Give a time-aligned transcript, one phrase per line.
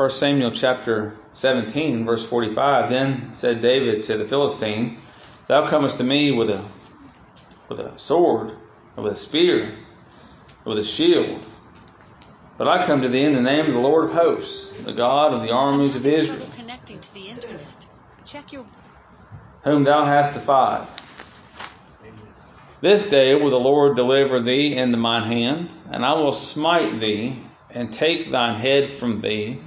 [0.00, 2.88] 1 Samuel chapter 17, verse 45.
[2.88, 4.96] Then said David to the Philistine,
[5.46, 6.64] Thou comest to me with a
[7.68, 8.56] with a sword,
[8.96, 9.74] with a spear,
[10.64, 11.44] with a shield.
[12.56, 15.34] But I come to thee in the name of the Lord of hosts, the God
[15.34, 16.48] of the armies of Israel.
[16.56, 17.86] Connecting to the internet.
[18.24, 18.64] Check your
[19.64, 20.88] whom thou hast defied.
[22.80, 27.44] This day will the Lord deliver thee into mine hand, and I will smite thee,
[27.68, 29.60] and take thine head from thee,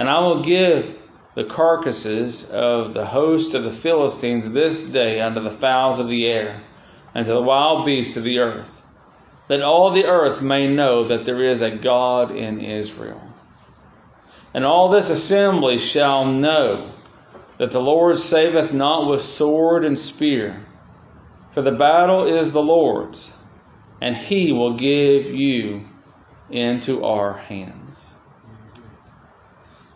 [0.00, 0.98] and I will give
[1.34, 6.24] the carcasses of the host of the Philistines this day unto the fowls of the
[6.24, 6.62] air,
[7.14, 8.80] and to the wild beasts of the earth,
[9.48, 13.20] that all the earth may know that there is a God in Israel.
[14.54, 16.90] And all this assembly shall know
[17.58, 20.64] that the Lord saveth not with sword and spear,
[21.52, 23.36] for the battle is the Lord's,
[24.00, 25.86] and he will give you
[26.48, 28.09] into our hands.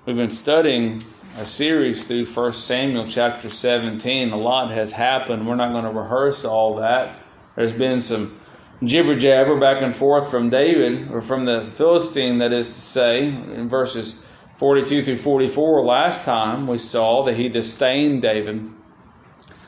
[0.06, 1.02] We've been studying
[1.38, 4.32] a series through 1 Samuel chapter 17.
[4.32, 5.48] A lot has happened.
[5.48, 7.18] We're not going to rehearse all that.
[7.56, 8.38] There's been some
[8.84, 13.28] jibber jabber back and forth from David, or from the Philistine, that is to say,
[13.28, 18.70] in verses 42 through 44 last time we saw that he disdained David.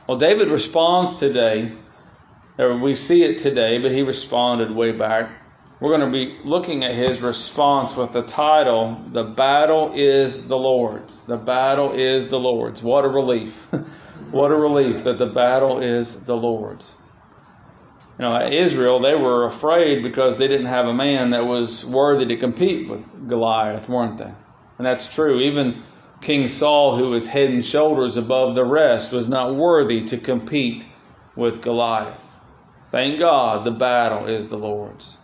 [0.07, 1.73] Well, David responds today,
[2.59, 5.31] we see it today, but he responded way back.
[5.79, 10.57] We're going to be looking at his response with the title, The Battle is the
[10.57, 11.25] Lord's.
[11.27, 12.83] The battle is the Lord's.
[12.83, 13.67] What a relief.
[14.31, 16.95] what a relief that the battle is the Lord's.
[18.19, 22.25] You know, Israel, they were afraid because they didn't have a man that was worthy
[22.27, 24.33] to compete with Goliath, weren't they?
[24.79, 25.41] And that's true.
[25.41, 25.83] Even
[26.23, 30.87] King Saul, who was head and shoulders above the rest, was not worthy to compete
[31.35, 32.23] with Goliath.
[32.91, 35.16] Thank God the battle is the Lord's.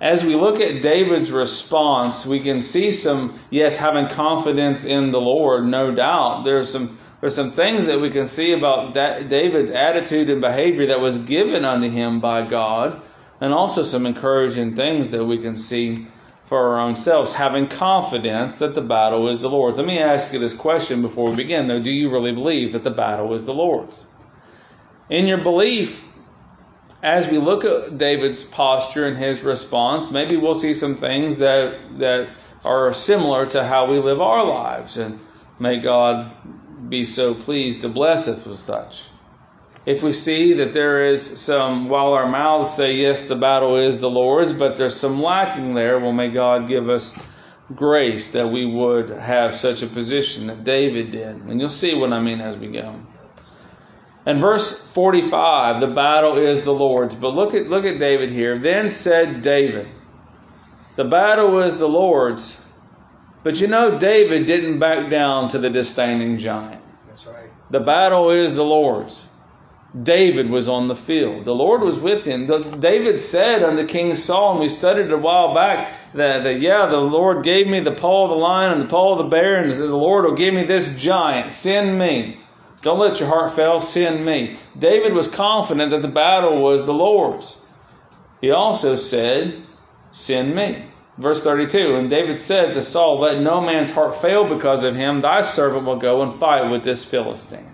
[0.00, 5.20] As we look at David's response, we can see some, yes, having confidence in the
[5.20, 6.44] Lord, no doubt.
[6.44, 11.00] There's some there's some things that we can see about David's attitude and behavior that
[11.00, 13.00] was given unto him by God,
[13.40, 16.06] and also some encouraging things that we can see
[16.44, 19.78] for our own selves, having confidence that the battle is the Lord's.
[19.78, 21.80] Let me ask you this question before we begin, though.
[21.80, 24.04] Do you really believe that the battle is the Lord's?
[25.08, 26.04] In your belief,
[27.06, 31.98] as we look at David's posture and his response, maybe we'll see some things that
[31.98, 32.28] that
[32.64, 35.20] are similar to how we live our lives, and
[35.58, 36.32] may God
[36.90, 39.04] be so pleased to bless us with such
[39.86, 44.00] if we see that there is some, while our mouths say, yes, the battle is
[44.00, 47.16] the Lord's, but there's some lacking there, well, may God give us
[47.74, 51.36] grace that we would have such a position that David did.
[51.36, 53.00] And you'll see what I mean as we go.
[54.26, 57.14] And verse 45, the battle is the Lord's.
[57.14, 58.58] But look at, look at David here.
[58.58, 59.88] Then said David,
[60.96, 62.66] the battle is the Lord's.
[63.44, 66.82] But you know, David didn't back down to the disdaining giant.
[67.06, 67.48] That's right.
[67.68, 69.28] The battle is the Lord's.
[70.02, 71.44] David was on the field.
[71.44, 72.46] The Lord was with him.
[72.46, 76.86] The, David said unto King Saul, and we studied a while back, that, that, yeah,
[76.86, 79.62] the Lord gave me the paw of the lion and the paw of the bear,
[79.62, 81.50] and the Lord will give me this giant.
[81.50, 82.40] Send me.
[82.86, 83.80] Don't let your heart fail.
[83.80, 84.60] Send me.
[84.78, 87.60] David was confident that the battle was the Lord's.
[88.40, 89.60] He also said,
[90.12, 90.84] Send me.
[91.18, 95.18] Verse 32 And David said to Saul, Let no man's heart fail because of him.
[95.18, 97.72] Thy servant will go and fight with this Philistine.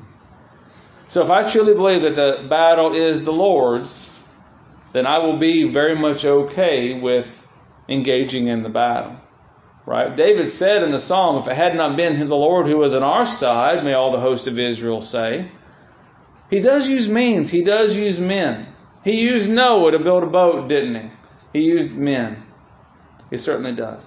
[1.08, 4.10] So if I truly believe that the battle is the Lord's,
[4.94, 7.28] then I will be very much okay with
[7.86, 9.16] engaging in the battle.
[9.84, 10.14] Right?
[10.14, 13.02] David said in the psalm, if it had not been the Lord who was on
[13.02, 15.50] our side, may all the host of Israel say.
[16.50, 18.68] He does use means, he does use men.
[19.04, 21.10] He used Noah to build a boat, didn't he?
[21.58, 22.44] He used men.
[23.30, 24.04] He certainly does.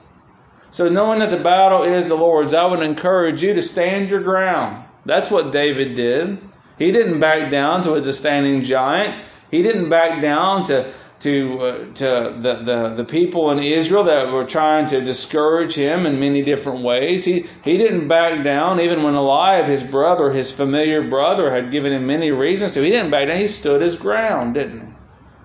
[0.70, 4.22] So knowing that the battle is the Lord's, I would encourage you to stand your
[4.22, 4.84] ground.
[5.06, 6.38] That's what David did.
[6.78, 9.24] He didn't back down to a standing giant.
[9.52, 10.92] He didn't back down to
[11.26, 16.06] to uh, to the, the the people in Israel that were trying to discourage him
[16.06, 17.26] in many different ways.
[17.26, 21.92] He he didn't back down even when Eliab, his brother, his familiar brother, had given
[21.92, 22.84] him many reasons to.
[22.84, 23.38] He didn't back down.
[23.38, 24.94] He stood his ground, didn't he?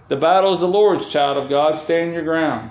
[0.09, 1.79] The battle is the Lord's, child of God.
[1.79, 2.71] Stand your ground.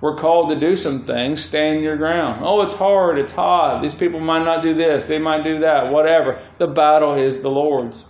[0.00, 1.42] We're called to do some things.
[1.44, 2.42] Stand your ground.
[2.44, 3.18] Oh, it's hard.
[3.18, 3.82] It's hot.
[3.82, 5.06] These people might not do this.
[5.06, 5.92] They might do that.
[5.92, 6.40] Whatever.
[6.58, 8.06] The battle is the Lord's.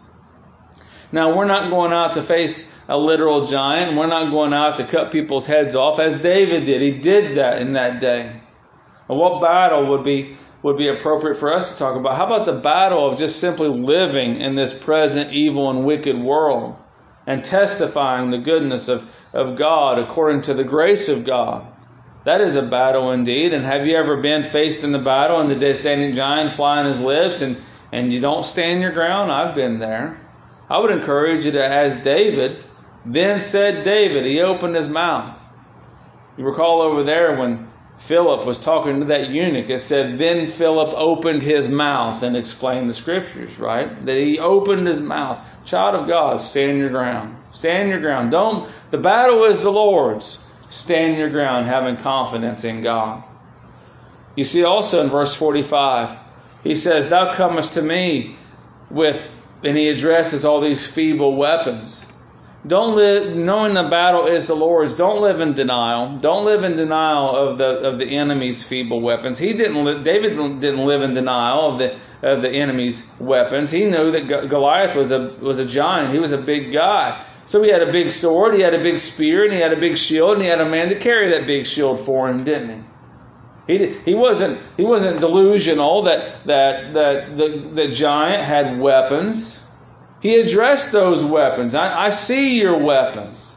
[1.13, 3.97] Now, we're not going out to face a literal giant.
[3.97, 6.83] We're not going out to cut people's heads off as David did.
[6.83, 8.41] He did that in that day.
[9.09, 12.17] And what battle would be would be appropriate for us to talk about?
[12.17, 16.77] How about the battle of just simply living in this present evil and wicked world
[17.27, 21.67] and testifying the goodness of, of God according to the grace of God?
[22.25, 23.55] That is a battle indeed.
[23.55, 27.01] And have you ever been faced in the battle and the standing giant flying his
[27.01, 27.57] lips and,
[27.91, 29.33] and you don't stand your ground?
[29.33, 30.21] I've been there.
[30.71, 32.65] I would encourage you to, as David,
[33.05, 35.37] then said David, he opened his mouth.
[36.39, 37.69] You recall over there when
[37.99, 42.89] Philip was talking to that eunuch, it said, Then Philip opened his mouth and explained
[42.89, 44.07] the scriptures, right?
[44.07, 45.41] That he opened his mouth.
[45.67, 47.37] Child of God, stand your ground.
[47.53, 48.31] Stand your ground.
[48.31, 50.43] Don't, the battle is the Lord's.
[50.71, 53.25] Stand your ground, having confidence in God.
[54.37, 56.17] You see also in verse 45,
[56.63, 58.37] he says, Thou comest to me
[58.89, 59.31] with,
[59.63, 62.07] and he addresses all these feeble weapons.
[62.67, 64.95] Don't live knowing the battle is the Lord's.
[64.95, 66.19] Don't live in denial.
[66.19, 69.39] Don't live in denial of the of the enemy's feeble weapons.
[69.39, 69.83] He didn't.
[69.83, 73.71] Li- David didn't live in denial of the of the enemy's weapons.
[73.71, 76.13] He knew that Goliath was a was a giant.
[76.13, 77.25] He was a big guy.
[77.47, 79.81] So he had a big sword, he had a big spear, and he had a
[79.81, 82.69] big shield, and he had a man to carry that big shield for him, didn't
[82.69, 82.90] he?
[83.67, 89.63] He, he wasn't he wasn't delusional that that that the, the giant had weapons.
[90.21, 91.75] He addressed those weapons.
[91.75, 93.57] I, I see your weapons.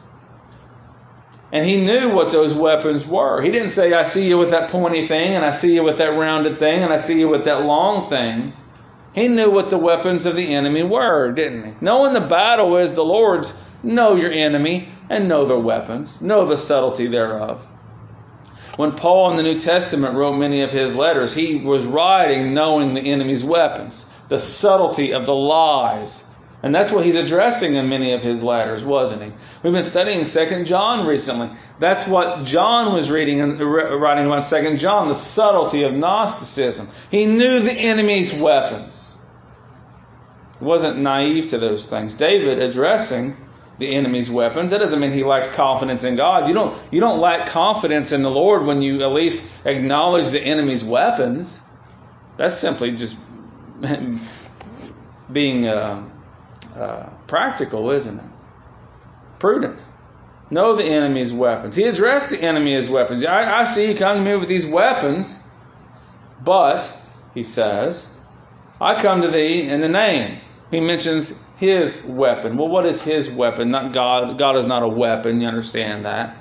[1.52, 3.40] And he knew what those weapons were.
[3.42, 5.98] He didn't say, I see you with that pointy thing, and I see you with
[5.98, 8.54] that rounded thing, and I see you with that long thing.
[9.14, 11.74] He knew what the weapons of the enemy were, didn't he?
[11.80, 16.56] Knowing the battle is the Lord's, know your enemy and know their weapons, know the
[16.56, 17.64] subtlety thereof.
[18.76, 22.94] When Paul in the New Testament wrote many of his letters, he was writing knowing
[22.94, 26.34] the enemy's weapons, the subtlety of the lies
[26.64, 29.32] and that's what he's addressing in many of his letters, wasn't he?
[29.62, 31.50] We've been studying Second John recently.
[31.78, 36.88] That's what John was reading and uh, writing about Second John, the subtlety of Gnosticism.
[37.10, 39.14] He knew the enemy's weapons.
[40.58, 42.14] He wasn't naive to those things.
[42.14, 43.36] David addressing
[43.78, 44.70] the enemy's weapons.
[44.70, 46.48] That doesn't mean he lacks confidence in God.
[46.48, 50.40] You don't you don't lack confidence in the Lord when you at least acknowledge the
[50.40, 51.60] enemy's weapons.
[52.36, 53.16] That's simply just
[55.32, 56.04] being uh,
[56.76, 58.24] uh, practical, isn't it?
[59.38, 59.84] Prudent.
[60.50, 61.76] Know the enemy's weapons.
[61.76, 63.24] He addressed the enemy as weapons.
[63.24, 65.42] I, I see you come to me with these weapons,
[66.42, 66.90] but,
[67.32, 68.20] he says,
[68.80, 70.40] I come to thee in the name.
[70.70, 72.56] He mentions his weapon.
[72.56, 73.70] Well, what is his weapon?
[73.70, 74.38] Not God.
[74.38, 75.40] God is not a weapon.
[75.40, 76.36] You understand that.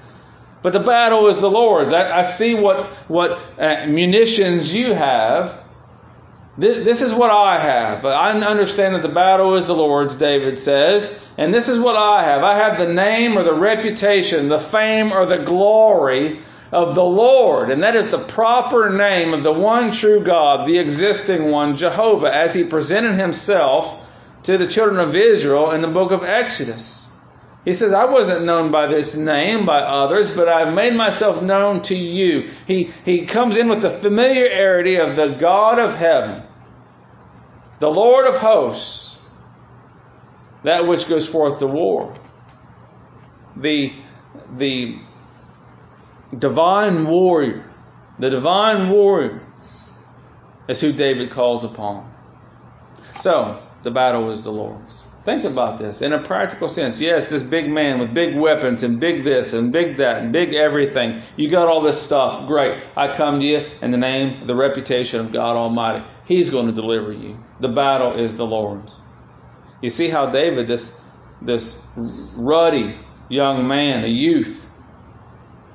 [0.62, 1.94] But the battle is the Lord's.
[1.94, 5.64] I, I see what what uh, munitions you have,
[6.58, 8.06] this is what I have.
[8.06, 11.20] I understand that the battle is the Lord's, David says.
[11.36, 12.44] And this is what I have.
[12.44, 17.72] I have the name or the reputation, the fame or the glory of the Lord.
[17.72, 22.34] And that is the proper name of the one true God, the existing one, Jehovah,
[22.34, 24.00] as he presented himself
[24.44, 27.10] to the children of Israel in the book of Exodus.
[27.66, 31.82] He says, I wasn't known by this name by others, but I've made myself known
[31.84, 32.52] to you.
[32.68, 36.44] He, he comes in with the familiarity of the God of heaven,
[37.80, 39.18] the Lord of hosts,
[40.64, 42.14] that which goes forth to war.
[43.56, 43.94] The,
[44.58, 45.00] the
[46.38, 47.70] divine warrior,
[48.20, 49.42] the divine warrior
[50.68, 52.12] is who David calls upon.
[53.20, 55.00] So, the battle is the Lord's.
[55.26, 57.00] Think about this in a practical sense.
[57.00, 60.54] Yes, this big man with big weapons and big this and big that and big
[60.54, 61.22] everything.
[61.38, 62.46] You got all this stuff.
[62.46, 62.78] Great.
[62.98, 66.04] I come to you in the name, the reputation of God Almighty.
[66.26, 67.42] He's going to deliver you.
[67.62, 68.92] The battle is the Lord's.
[69.82, 71.02] You see how David, this
[71.42, 72.98] this ruddy
[73.30, 74.70] young man, a youth,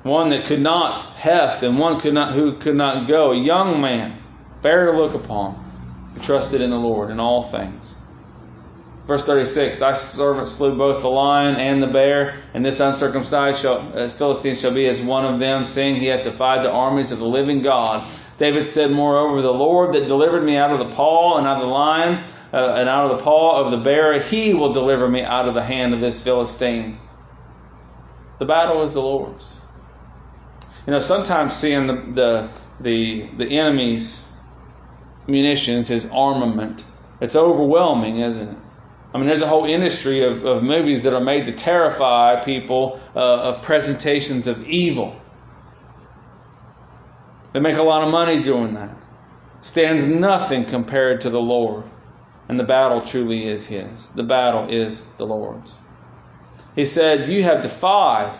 [0.03, 3.81] one that could not heft and one could not who could not go, a young
[3.81, 4.21] man,
[4.61, 7.95] fair to look upon, trusted in the Lord in all things.
[9.09, 13.79] Verse 36 Thy servant slew both the lion and the bear, and this uncircumcised shall,
[13.97, 17.17] uh, Philistine shall be as one of them, seeing he hath defied the armies of
[17.17, 18.07] the living God.
[18.37, 21.61] David said, Moreover, the Lord that delivered me out of the paw and out of
[21.61, 22.23] the lion,
[22.53, 25.55] uh, and out of the paw of the bear, he will deliver me out of
[25.55, 26.99] the hand of this Philistine.
[28.37, 29.59] The battle is the Lord's.
[30.85, 32.49] You know, sometimes seeing the, the,
[32.79, 34.31] the, the enemy's
[35.25, 36.83] munitions, his armament,
[37.19, 38.57] it's overwhelming, isn't it?
[39.13, 42.99] I mean, there's a whole industry of, of movies that are made to terrify people
[43.15, 45.19] uh, of presentations of evil.
[47.51, 48.95] They make a lot of money doing that.
[49.61, 51.83] Stands nothing compared to the Lord.
[52.47, 54.09] And the battle truly is His.
[54.09, 55.73] The battle is the Lord's.
[56.75, 58.39] He said, You have defied,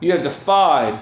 [0.00, 0.98] you have defied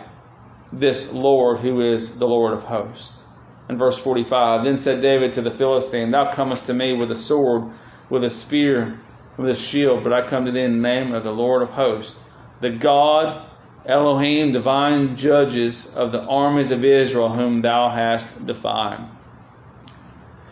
[0.73, 3.23] this Lord who is the Lord of hosts.
[3.69, 7.17] In verse 45, then said David to the Philistine, Thou comest to me with a
[7.17, 7.73] sword
[8.11, 8.99] with a spear,
[9.37, 11.71] with a shield, but I come to thee in the name of the Lord of
[11.71, 12.19] hosts,
[12.61, 13.47] the God
[13.87, 19.01] Elohim, divine judges of the armies of Israel, whom thou hast defied.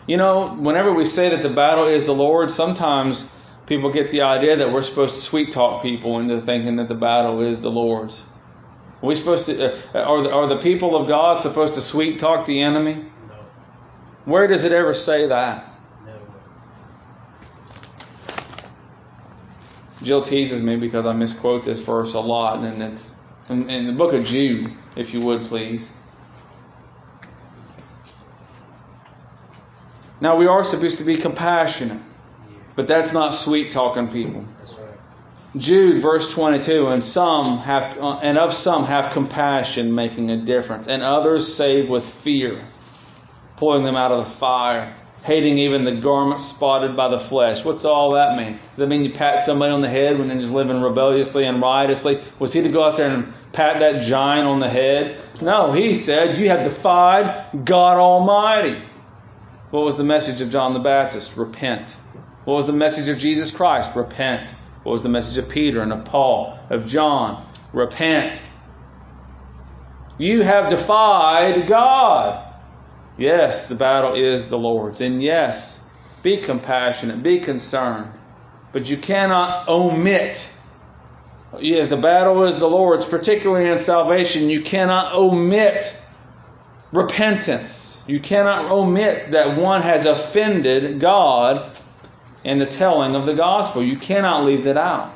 [0.07, 3.29] You know, whenever we say that the battle is the Lord, sometimes
[3.65, 6.95] people get the idea that we're supposed to sweet talk people into thinking that the
[6.95, 8.23] battle is the Lord's.
[9.01, 9.73] Are we supposed to?
[9.73, 12.93] Uh, are the, are the people of God supposed to sweet talk the enemy?
[12.93, 13.35] No.
[14.25, 15.74] Where does it ever say that?
[20.05, 23.19] Jill teases me because I misquote this verse a lot, and it's
[23.49, 25.91] in, in the book of Jude, if you would please.
[30.21, 32.01] Now we are supposed to be compassionate,
[32.75, 34.45] but that's not sweet talking people.
[35.57, 40.87] Jude verse 22 and some have uh, and of some have compassion making a difference
[40.87, 42.61] and others save with fear
[43.55, 44.93] pulling them out of the fire
[45.25, 47.65] hating even the garment spotted by the flesh.
[47.65, 48.53] What's all that mean?
[48.53, 51.59] Does that mean you pat somebody on the head when they're just living rebelliously and
[51.59, 52.21] riotously?
[52.37, 55.19] Was he to go out there and pat that giant on the head?
[55.41, 58.79] No he said you have defied God Almighty.
[59.71, 61.35] What was the message of John the Baptist?
[61.37, 61.97] Repent.
[62.43, 63.95] What was the message of Jesus Christ?
[63.95, 64.47] Repent.
[64.83, 67.49] What was the message of Peter and of Paul, of John?
[67.73, 68.39] Repent.
[70.19, 72.44] You have defied God.
[73.17, 75.01] Yes, the battle is the Lord's.
[75.01, 78.11] And yes, be compassionate, be concerned.
[78.73, 80.51] But you cannot omit.
[81.57, 86.05] If the battle is the Lord's, particularly in salvation, you cannot omit
[86.91, 88.03] repentance.
[88.07, 91.71] You cannot omit that one has offended God
[92.43, 93.81] in the telling of the gospel.
[93.81, 95.15] You cannot leave that out.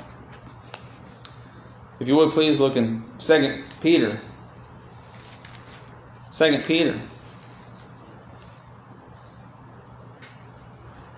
[2.00, 4.22] If you would please look in 2 Peter.
[6.32, 7.00] 2 Peter.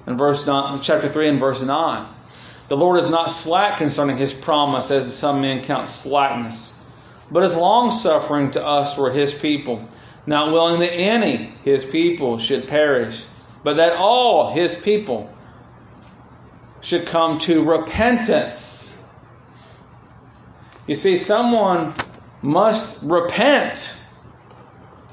[0.08, 2.08] In verse 9, chapter 3 and verse 9.
[2.68, 6.84] The Lord is not slack concerning his promise, as some men count slackness,
[7.30, 9.88] but is long suffering to us toward his people,
[10.26, 13.24] not willing that any his people should perish,
[13.64, 15.30] but that all his people
[16.82, 19.06] should come to repentance.
[20.88, 21.94] You see, someone
[22.42, 24.01] must repent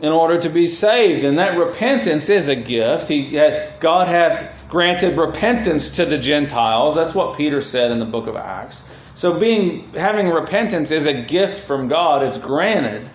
[0.00, 3.08] in order to be saved, and that repentance is a gift.
[3.08, 6.94] He had, God hath granted repentance to the Gentiles.
[6.94, 8.94] That's what Peter said in the book of Acts.
[9.14, 12.22] So being having repentance is a gift from God.
[12.22, 13.10] It's granted,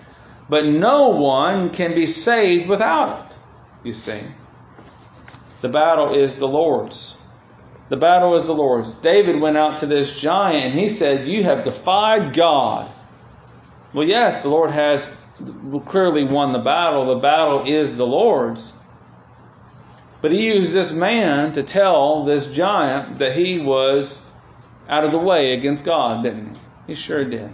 [0.48, 3.36] but no one can be saved without it.
[3.84, 4.20] You see,
[5.62, 7.16] the battle is the Lord's.
[7.88, 8.94] The battle is the Lord's.
[8.94, 12.90] David went out to this giant and he said, You have defied God.
[13.94, 15.23] Well, yes, the Lord has
[15.86, 17.06] clearly won the battle.
[17.06, 18.72] The battle is the Lord's.
[20.20, 24.24] But he used this man to tell this giant that he was
[24.88, 26.62] out of the way against God, didn't he?
[26.88, 27.50] He sure did.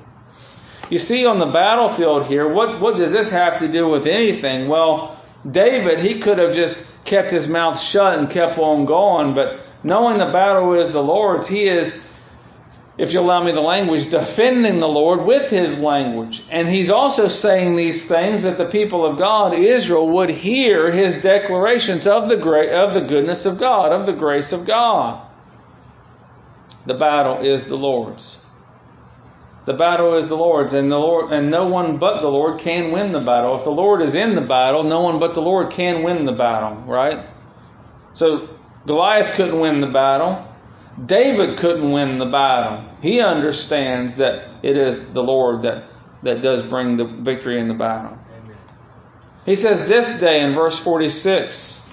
[0.88, 4.68] You see, on the battlefield here, what, what does this have to do with anything?
[4.68, 9.60] Well, David, he could have just kept his mouth shut and kept on going, but
[9.84, 12.09] knowing the battle is the Lord's, he is,
[13.00, 16.42] if you allow me the language, defending the Lord with his language.
[16.50, 21.22] And he's also saying these things that the people of God, Israel, would hear his
[21.22, 25.26] declarations of the great, of the goodness of God, of the grace of God.
[26.84, 28.38] The battle is the Lord's.
[29.64, 32.92] The battle is the Lord's, and the Lord and no one but the Lord can
[32.92, 33.56] win the battle.
[33.56, 36.32] If the Lord is in the battle, no one but the Lord can win the
[36.32, 37.26] battle, right?
[38.12, 38.46] So
[38.86, 40.49] Goliath couldn't win the battle.
[41.04, 42.84] David couldn't win the battle.
[43.00, 45.84] He understands that it is the Lord that,
[46.22, 48.18] that does bring the victory in the battle.
[48.36, 48.56] Amen.
[49.46, 51.88] He says, This day in verse 46,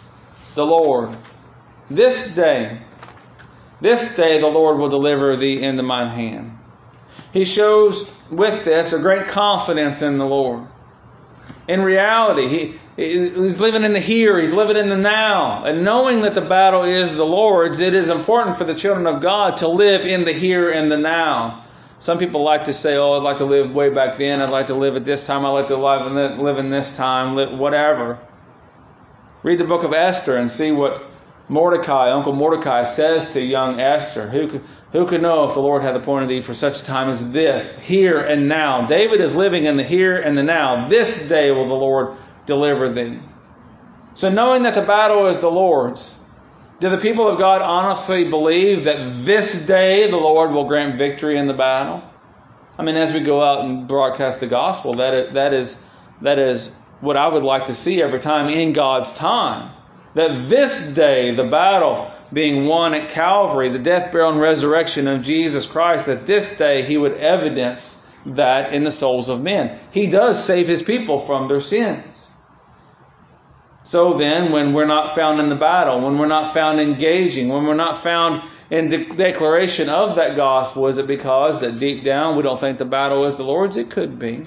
[0.55, 1.15] the Lord,
[1.89, 2.81] this day,
[3.79, 6.57] this day the Lord will deliver thee into mine hand.
[7.31, 10.67] He shows with this a great confidence in the Lord.
[11.67, 15.63] In reality, he, He's living in the here, he's living in the now.
[15.65, 19.21] And knowing that the battle is the Lord's, it is important for the children of
[19.21, 21.63] God to live in the here and the now.
[21.99, 24.67] Some people like to say, oh, I'd like to live way back then, I'd like
[24.67, 28.17] to live at this time, I'd like to live in, this time, whatever.
[29.43, 31.03] Read the book of Esther and see what
[31.49, 34.27] Mordecai, Uncle Mordecai, says to young Esther.
[34.27, 37.09] Who could, who could know if the Lord had appointed thee for such a time
[37.09, 38.87] as this, here and now?
[38.87, 40.87] David is living in the here and the now.
[40.87, 43.19] This day will the Lord deliver thee.
[44.15, 46.19] So, knowing that the battle is the Lord's,
[46.79, 51.37] do the people of God honestly believe that this day the Lord will grant victory
[51.37, 52.01] in the battle?
[52.79, 55.83] I mean, as we go out and broadcast the gospel, that is, that is,
[56.21, 59.71] that is what I would like to see every time in God's time.
[60.15, 65.21] That this day, the battle being won at Calvary, the death, burial, and resurrection of
[65.21, 69.79] Jesus Christ, that this day He would evidence that in the souls of men.
[69.91, 72.26] He does save his people from their sins.
[73.87, 77.63] So then, when we're not found in the battle, when we're not found engaging, when
[77.63, 82.35] we're not found in the declaration of that gospel, is it because that deep down
[82.35, 83.77] we don't think the battle is the Lord's?
[83.77, 84.43] It could be.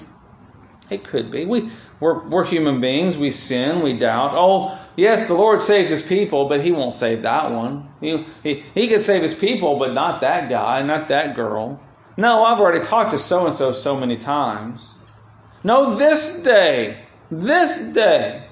[0.91, 1.45] It could be.
[1.45, 3.17] We, we're, we're human beings.
[3.17, 3.81] We sin.
[3.81, 4.33] We doubt.
[4.35, 7.89] Oh, yes, the Lord saves his people, but he won't save that one.
[7.99, 11.81] He, he, he could save his people, but not that guy, not that girl.
[12.15, 14.93] No, I've already talked to so and so so many times.
[15.63, 18.49] No, this day, this day,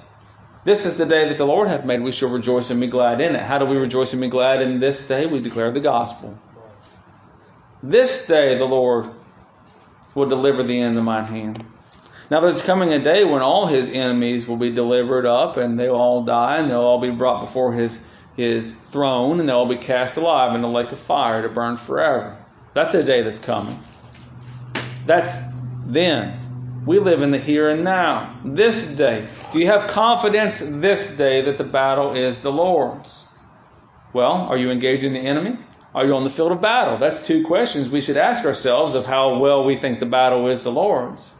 [0.64, 2.02] this is the day that the Lord hath made.
[2.02, 3.42] We shall rejoice and be glad in it.
[3.42, 5.26] How do we rejoice and be glad in this day?
[5.26, 6.38] We declare the gospel.
[7.82, 9.10] This day the Lord
[10.14, 11.64] will deliver thee into mine hand.
[12.30, 15.94] Now there's coming a day when all his enemies will be delivered up and they'll
[15.94, 19.76] all die and they'll all be brought before his his throne and they'll all be
[19.76, 22.36] cast alive in the lake of fire to burn forever.
[22.74, 23.76] That's a day that's coming.
[25.06, 25.42] That's
[25.84, 26.38] then.
[26.86, 29.28] We live in the here and now, this day.
[29.52, 33.28] Do you have confidence this day that the battle is the Lord's?
[34.12, 35.58] Well, are you engaging the enemy?
[35.94, 36.98] Are you on the field of battle?
[36.98, 40.60] That's two questions we should ask ourselves of how well we think the battle is
[40.60, 41.34] the Lord's.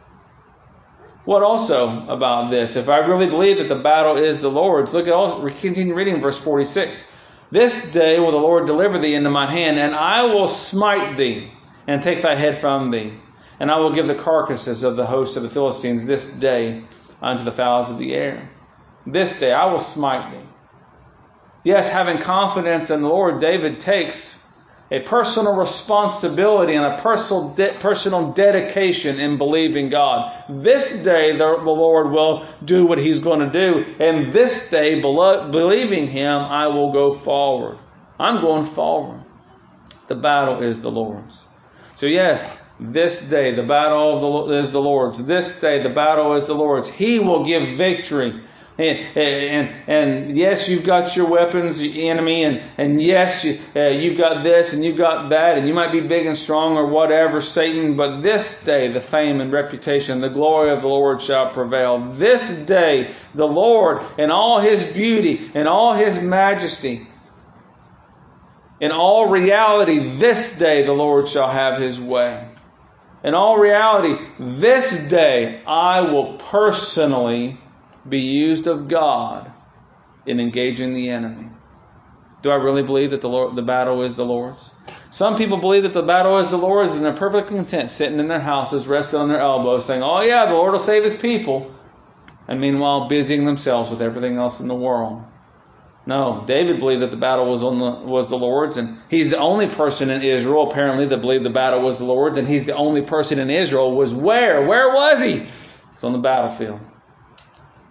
[1.25, 2.75] What also about this?
[2.75, 6.19] If I really believe that the battle is the Lord's, look at all, continue reading
[6.19, 7.17] verse 46.
[7.51, 11.51] This day will the Lord deliver thee into mine hand, and I will smite thee
[11.87, 13.13] and take thy head from thee.
[13.61, 16.81] And I will give the carcasses of the host of the Philistines this day
[17.21, 18.49] unto the fowls of the air.
[19.05, 20.49] This day I will smite thee.
[21.63, 24.51] Yes, having confidence in the Lord, David takes
[24.89, 30.33] a personal responsibility and a personal, de- personal dedication in believing God.
[30.49, 33.95] This day, the, the Lord will do what He's going to do.
[33.99, 37.77] And this day, believing Him, I will go forward.
[38.19, 39.23] I'm going forward.
[40.07, 41.43] The battle is the Lord's.
[41.93, 45.25] So, yes, this day the battle the, is the Lord's.
[45.25, 46.89] This day the battle is the Lord's.
[46.89, 48.41] He will give victory.
[48.77, 53.89] And, and, and yes, you've got your weapons, your enemy, and, and yes, you, uh,
[53.89, 56.87] you've got this and you've got that, and you might be big and strong or
[56.87, 61.51] whatever, Satan, but this day the fame and reputation, the glory of the Lord shall
[61.51, 62.11] prevail.
[62.11, 67.07] This day the Lord in all his beauty and all his majesty,
[68.79, 72.50] in all reality, this day the Lord shall have his way.
[73.23, 77.59] In all reality, this day I will personally
[78.07, 79.51] be used of God
[80.25, 81.49] in engaging the enemy.
[82.41, 84.71] Do I really believe that the, Lord, the battle is the Lord's?
[85.11, 88.27] Some people believe that the battle is the Lord's and they're perfectly content sitting in
[88.27, 91.71] their houses, resting on their elbows, saying, Oh, yeah, the Lord will save his people.
[92.47, 95.21] And meanwhile, busying themselves with everything else in the world.
[96.05, 99.37] No, David believed that the battle was on the was the Lord's, and he's the
[99.37, 102.75] only person in Israel apparently that believed the battle was the Lord's, and he's the
[102.75, 104.65] only person in Israel was where?
[104.65, 105.47] Where was he?
[105.93, 106.79] It's on the battlefield.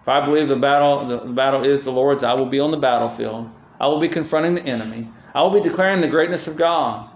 [0.01, 2.77] If I believe the battle the battle is the Lord's, I will be on the
[2.77, 3.49] battlefield.
[3.79, 5.09] I will be confronting the enemy.
[5.33, 7.09] I will be declaring the greatness of God.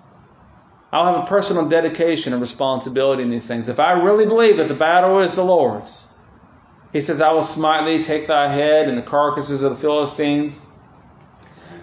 [0.93, 3.67] I'll have a personal dedication and responsibility in these things.
[3.67, 6.05] If I really believe that the battle is the Lord's,
[6.93, 10.57] he says, I will smite thee, take thy head, and the carcasses of the Philistines.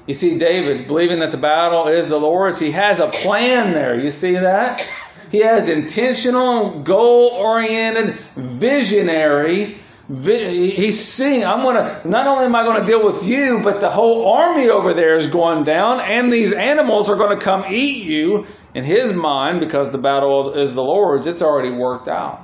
[0.06, 3.98] You see, David, believing that the battle is the Lord's, he has a plan there.
[3.98, 4.88] You see that?
[5.30, 9.78] He has intentional, goal oriented, visionary.
[10.08, 13.80] He's seeing, I'm going to, not only am I going to deal with you, but
[13.80, 17.64] the whole army over there is going down, and these animals are going to come
[17.68, 18.46] eat you.
[18.74, 22.40] In his mind, because the battle is the Lord's, it's already worked out.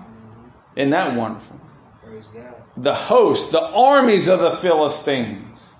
[0.77, 1.59] Isn't that wonderful?
[2.77, 5.75] The host, the armies of the Philistines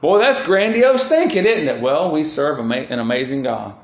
[0.00, 1.82] Boy, that's grandiose thinking, isn't it?
[1.82, 3.74] Well, we serve an amazing God.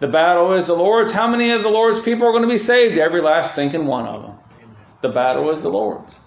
[0.00, 1.12] The battle is the Lord's.
[1.12, 2.98] How many of the Lord's people are going to be saved?
[2.98, 4.38] Every last thinking one of them.
[5.00, 6.18] The battle is the Lord's.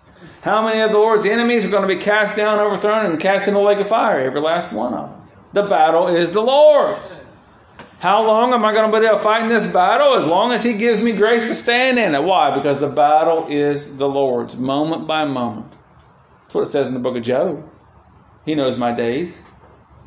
[0.42, 3.48] How many of the Lord's enemies are going to be cast down, overthrown, and cast
[3.48, 4.20] in the lake of fire?
[4.20, 5.22] Every last one of them.
[5.54, 7.26] The battle is the Lord's.
[8.00, 10.16] How long am I going to be able to fight in this battle?
[10.16, 12.24] As long as He gives me grace to stand in it.
[12.24, 12.56] Why?
[12.56, 15.72] Because the battle is the Lord's, moment by moment.
[16.44, 17.71] That's what it says in the book of Job.
[18.46, 19.42] He knows my days.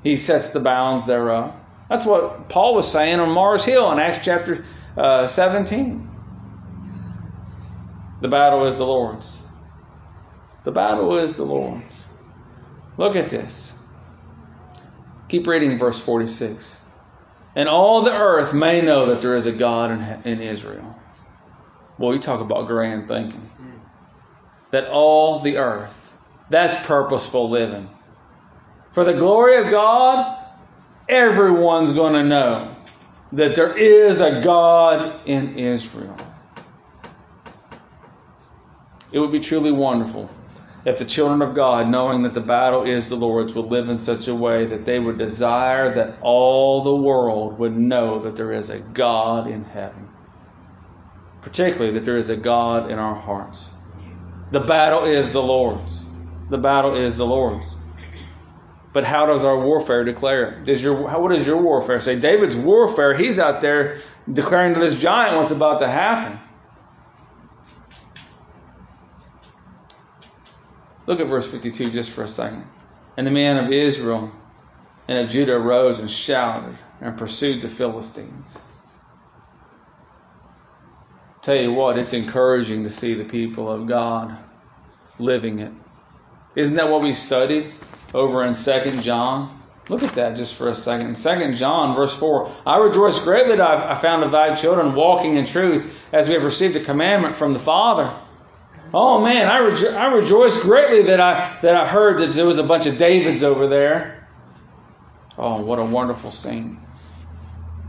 [0.03, 1.55] He sets the bounds thereof.
[1.89, 4.65] That's what Paul was saying on Mars Hill in Acts chapter
[4.97, 6.11] uh, 17.
[8.21, 9.41] The battle is the Lord's.
[10.65, 11.95] The battle is the Lord's.
[12.97, 13.79] Look at this.
[15.29, 16.83] Keep reading verse 46.
[17.57, 20.99] And all the earth may know that there is a God in, in Israel.
[21.99, 23.51] Well, you talk about grand thinking.
[24.71, 25.95] That all the earth,
[26.51, 27.89] that's purposeful living.
[28.95, 30.39] For the glory of God,
[31.09, 32.77] everyone's going to know
[33.33, 36.17] that there is a God in Israel.
[39.11, 40.31] It would be truly wonderful
[40.85, 43.99] if the children of God, knowing that the battle is the Lord's, would live in
[43.99, 48.53] such a way that they would desire that all the world would know that there
[48.53, 50.09] is a God in heaven.
[51.43, 53.75] Particularly that there is a God in our hearts.
[54.53, 56.05] The battle is the Lord's.
[56.49, 57.74] The battle is the Lord's.
[58.95, 62.19] But how does our warfare declare Does your, how, what does your warfare say?
[62.19, 63.99] David's warfare, he's out there
[64.33, 66.39] declaring to this giant what's about to happen.
[71.07, 72.65] Look at verse 52 just for a second.
[73.17, 74.31] And the man of Israel
[75.09, 78.57] and of Judah arose and shouted and pursued the Philistines.
[81.43, 84.39] Tell you what, it's encouraging to see the people of God
[85.19, 85.73] living it.
[86.55, 87.73] Isn't that what we studied
[88.15, 89.61] over in 2 John?
[89.89, 91.17] Look at that just for a second.
[91.17, 95.45] 2 John, verse 4, I rejoice greatly that I found of thy children walking in
[95.45, 98.15] truth as we have received a commandment from the Father.
[98.95, 102.59] Oh man, I, rejo- I rejoice greatly that I that I heard that there was
[102.59, 104.29] a bunch of Davids over there.
[105.37, 106.81] Oh, what a wonderful scene.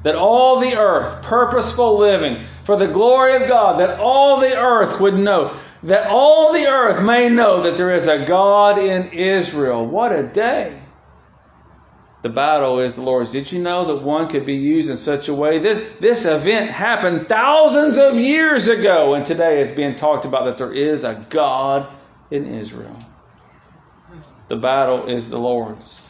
[0.01, 4.99] That all the earth, purposeful living for the glory of God, that all the earth
[4.99, 5.55] would know,
[5.85, 9.85] that all the earth may know that there is a God in Israel.
[9.85, 10.81] What a day
[12.25, 13.31] the battle is the Lord's.
[13.31, 15.59] Did you know that one could be used in such a way?
[15.59, 20.57] This, this event happened thousands of years ago, and today it's being talked about that
[20.57, 21.87] there is a God
[22.31, 22.97] in Israel.
[24.47, 26.01] The battle is the Lord's.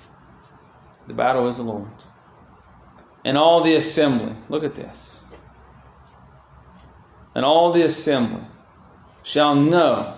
[1.08, 2.02] The battle is the Lord's.
[3.26, 5.22] And all the assembly, look at this.
[7.36, 8.46] And all the assembly
[9.26, 10.18] shall know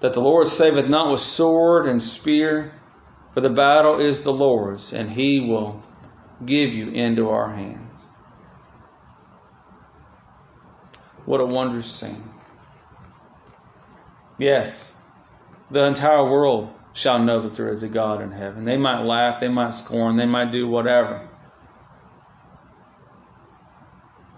[0.00, 2.72] that the Lord saveth not with sword and spear
[3.36, 5.82] for the battle is the Lord's, and he will
[6.46, 8.06] give you into our hands.
[11.26, 12.30] What a wondrous scene.
[14.38, 14.98] Yes,
[15.70, 18.64] the entire world shall know that there is a God in heaven.
[18.64, 21.28] They might laugh, they might scorn, they might do whatever.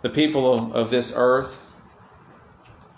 [0.03, 1.65] The people of this earth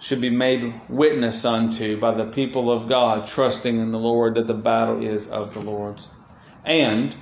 [0.00, 4.46] should be made witness unto by the people of God, trusting in the Lord that
[4.46, 6.08] the battle is of the Lord's.
[6.64, 7.14] And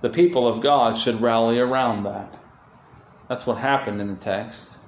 [0.00, 2.32] the people of God should rally around that.
[3.28, 4.78] That's what happened in the text.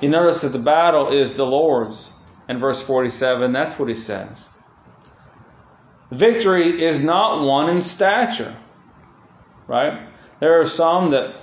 [0.00, 2.16] You notice that the battle is the Lord's.
[2.48, 4.46] In verse 47, that's what he says.
[6.10, 8.54] Victory is not won in stature.
[9.66, 10.08] Right?
[10.40, 11.34] There are some that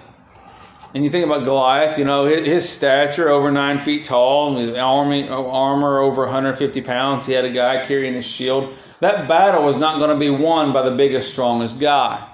[0.93, 5.99] and you think about Goliath, you know, his stature over nine feet tall, army, armor
[5.99, 7.25] over 150 pounds.
[7.25, 8.75] He had a guy carrying his shield.
[8.99, 12.27] That battle was not going to be won by the biggest, strongest guy.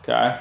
[0.00, 0.40] Okay?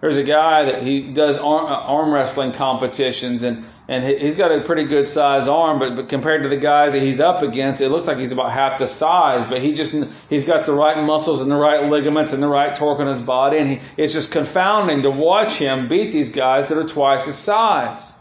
[0.00, 4.60] There's a guy that he does uh, arm wrestling competitions, and and he's got a
[4.60, 7.88] pretty good size arm, but, but compared to the guys that he's up against, it
[7.88, 9.46] looks like he's about half the size.
[9.46, 12.74] But he just he's got the right muscles and the right ligaments and the right
[12.74, 16.68] torque in his body, and he, it's just confounding to watch him beat these guys
[16.68, 18.12] that are twice his size.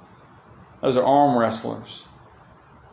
[0.82, 2.06] Those are arm wrestlers.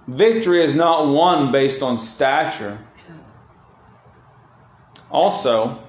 [0.09, 2.85] Victory is not won based on stature.
[5.13, 5.81] Also,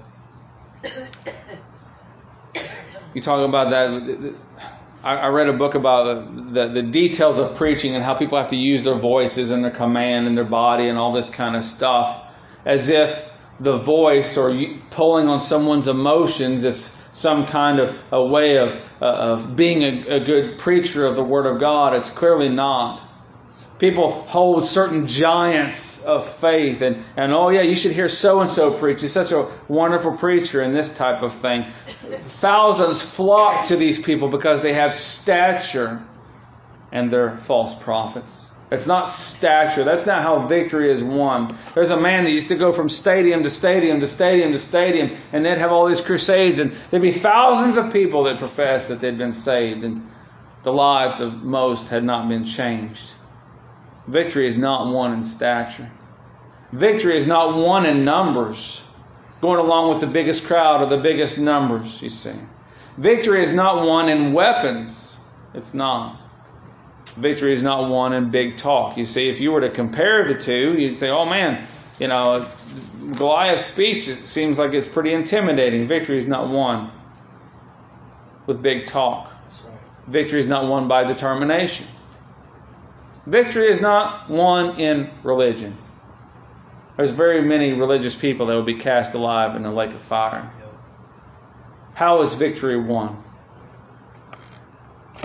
[3.15, 4.36] you talk about that
[5.13, 8.56] I read a book about the, the details of preaching and how people have to
[8.56, 12.24] use their voices and their command and their body and all this kind of stuff
[12.65, 14.52] as if the voice or
[14.89, 20.15] pulling on someone's emotions is some kind of a way of, uh, of being a,
[20.15, 21.94] a good preacher of the Word of God.
[21.94, 23.02] It's clearly not.
[23.77, 28.49] People hold certain giants of faith and, and oh yeah, you should hear so and
[28.49, 29.01] so preach.
[29.01, 31.65] He's such a wonderful preacher and this type of thing.
[32.27, 36.01] Thousands flock to these people because they have stature
[36.91, 38.49] and they're false prophets.
[38.71, 39.83] It's not stature.
[39.83, 41.55] That's not how victory is won.
[41.75, 45.15] There's a man that used to go from stadium to stadium to stadium to stadium,
[45.31, 49.01] and they'd have all these crusades, and there'd be thousands of people that professed that
[49.01, 50.09] they'd been saved, and
[50.63, 53.11] the lives of most had not been changed.
[54.08, 55.91] Victory is not won in stature.
[56.72, 58.86] Victory is not won in numbers,
[59.41, 62.34] going along with the biggest crowd or the biggest numbers, you see.
[62.98, 65.20] Victory is not won in weapons.
[65.54, 66.20] It's not.
[67.18, 68.98] Victory is not won in big talk.
[68.98, 71.68] You see, if you were to compare the two, you'd say, oh man,
[72.00, 72.50] you know,
[73.13, 75.88] Goliath's speech it seems like it's pretty intimidating.
[75.88, 76.91] Victory is not won
[78.48, 79.32] with big talk.
[79.65, 79.80] Right.
[80.08, 81.88] Victory is not won by determination.
[83.25, 85.77] Victory is not won in religion.
[86.97, 90.51] There's very many religious people that will be cast alive in the lake of fire.
[91.93, 93.23] How is victory won?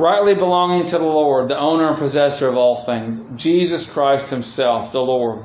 [0.00, 4.92] rightly belonging to the Lord, the owner and possessor of all things, Jesus Christ Himself,
[4.92, 5.44] the Lord.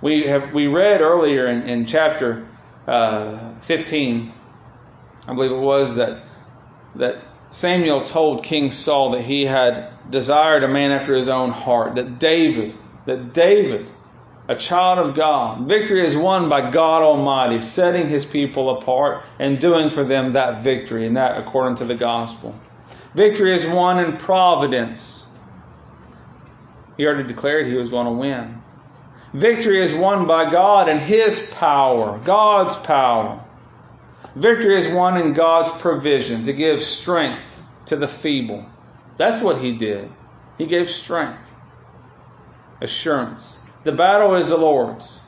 [0.00, 2.46] We have we read earlier in, in chapter
[2.86, 4.32] uh, 15,
[5.26, 6.22] I believe it was that
[6.96, 7.22] that
[7.54, 12.18] Samuel told King Saul that he had desired a man after his own heart, that
[12.18, 12.74] David,
[13.06, 13.86] that David,
[14.48, 19.60] a child of God, victory is won by God Almighty, setting his people apart and
[19.60, 22.58] doing for them that victory, and that according to the gospel.
[23.14, 25.32] Victory is won in providence.
[26.96, 28.62] He already declared he was going to win.
[29.32, 33.43] Victory is won by God and His power, God's power.
[34.36, 37.40] Victory is won in God's provision to give strength
[37.86, 38.66] to the feeble.
[39.16, 40.10] That's what He did.
[40.58, 41.54] He gave strength,
[42.80, 43.60] assurance.
[43.84, 45.20] The battle is the Lord's.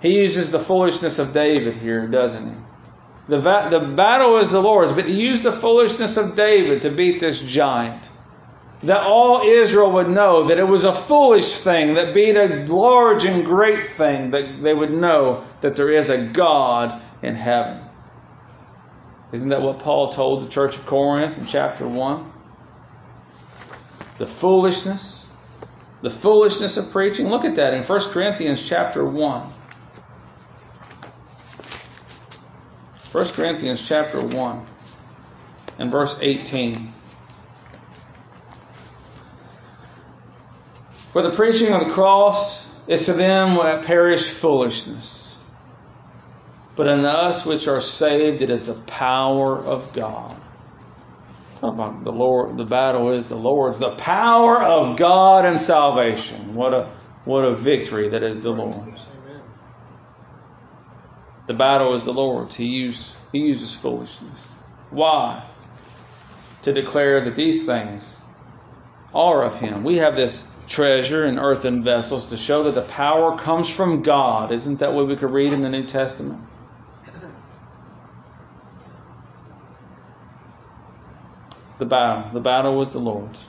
[0.00, 2.56] He uses the foolishness of David here, doesn't he?
[3.28, 6.90] The, va- the battle is the Lord's, but he used the foolishness of David to
[6.90, 8.08] beat this giant.
[8.82, 13.24] That all Israel would know that it was a foolish thing that beat a large
[13.24, 17.80] and great thing, that they would know that there is a God in heaven.
[19.32, 22.32] Isn't that what Paul told the church of Corinth in chapter 1?
[24.18, 25.32] The foolishness,
[26.02, 27.30] the foolishness of preaching.
[27.30, 29.52] Look at that in 1 Corinthians chapter 1.
[33.12, 34.66] 1 Corinthians chapter 1
[35.78, 36.92] and verse 18.
[41.12, 45.21] For the preaching of the cross is to them that perish foolishness.
[46.74, 50.34] But in us which are saved, it is the power of God.
[51.60, 53.78] Talk about the Lord, the battle is the Lord's.
[53.78, 56.54] The power of God and salvation.
[56.54, 56.90] What a
[57.24, 59.06] what a victory that is the Lord's.
[61.46, 62.56] The battle is the Lord's.
[62.56, 64.50] He used he uses foolishness.
[64.90, 65.44] Why?
[66.62, 68.20] To declare that these things
[69.14, 69.84] are of him.
[69.84, 74.52] We have this treasure in earthen vessels to show that the power comes from God.
[74.52, 76.40] Isn't that what we could read in the New Testament?
[81.82, 82.30] The battle.
[82.32, 83.44] The battle was the Lord's.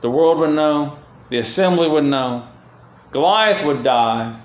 [0.00, 0.96] The world would know,
[1.28, 2.48] the assembly would know,
[3.10, 4.40] Goliath would die,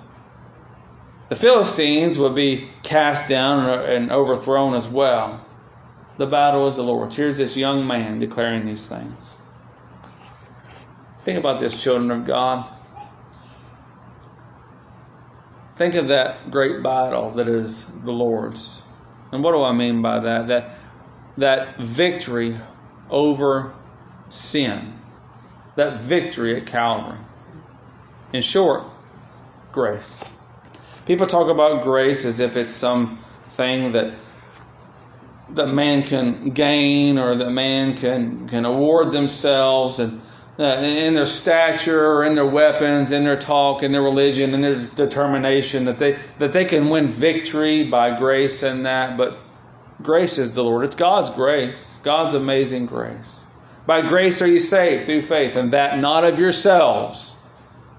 [1.29, 5.45] the Philistines would be cast down and overthrown as well.
[6.17, 7.15] The battle is the Lord's.
[7.15, 9.33] Here's this young man declaring these things.
[11.23, 12.69] Think about this, children of God.
[15.77, 18.81] Think of that great battle that is the Lord's.
[19.31, 20.49] And what do I mean by that?
[20.49, 20.75] That
[21.37, 22.57] that victory
[23.09, 23.73] over
[24.29, 24.93] sin.
[25.75, 27.17] That victory at Calvary.
[28.33, 28.83] In short,
[29.71, 30.23] grace.
[31.05, 33.19] People talk about grace as if it's some
[33.51, 34.13] thing that
[35.55, 40.21] that man can gain or that man can can award themselves and
[40.59, 44.59] uh, in their stature or in their weapons, in their talk, in their religion, in
[44.59, 49.17] their determination that they that they can win victory by grace and that.
[49.17, 49.39] But
[50.01, 50.85] grace is the Lord.
[50.85, 53.43] It's God's grace, God's amazing grace.
[53.85, 57.35] By grace are you saved through faith, and that not of yourselves.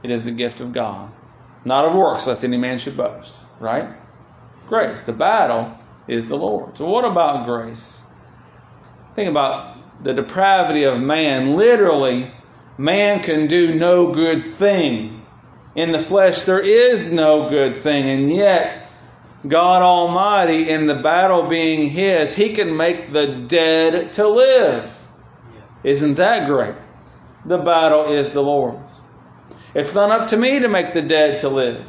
[0.02, 1.10] It is the gift of God
[1.64, 3.34] not of works, lest any man should boast.
[3.58, 3.88] Right?
[4.68, 5.02] Grace.
[5.02, 5.76] The battle
[6.08, 6.78] is the Lord.
[6.78, 8.02] So, what about grace?
[9.14, 11.56] Think about the depravity of man.
[11.56, 12.30] Literally,
[12.78, 15.26] man can do no good thing.
[15.74, 18.79] In the flesh, there is no good thing, and yet,
[19.46, 24.96] God Almighty, in the battle being His, He can make the dead to live.
[25.82, 26.74] Isn't that great?
[27.44, 28.78] The battle is the Lord's.
[29.74, 31.86] It's not up to me to make the dead to live.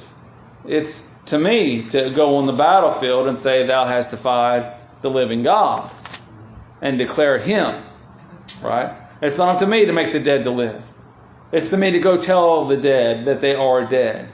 [0.65, 5.43] It's to me to go on the battlefield and say, Thou hast defied the living
[5.43, 5.91] God
[6.81, 7.83] and declare Him.
[8.61, 8.95] Right?
[9.21, 10.85] It's not up to me to make the dead to live.
[11.51, 14.31] It's to me to go tell the dead that they are dead.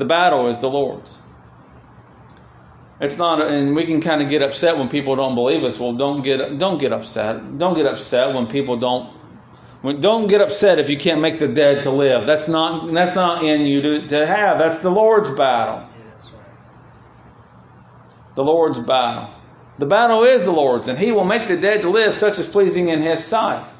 [0.00, 1.18] The battle is the Lord's.
[3.02, 5.78] It's not, and we can kind of get upset when people don't believe us.
[5.78, 7.58] Well, don't get don't get upset.
[7.58, 9.12] Don't get upset when people don't
[10.00, 12.24] don't get upset if you can't make the dead to live.
[12.24, 14.58] That's not that's not in you to, to have.
[14.58, 15.86] That's the Lord's battle.
[18.36, 19.28] The Lord's battle.
[19.76, 22.48] The battle is the Lord's, and He will make the dead to live, such as
[22.48, 23.70] pleasing in His sight.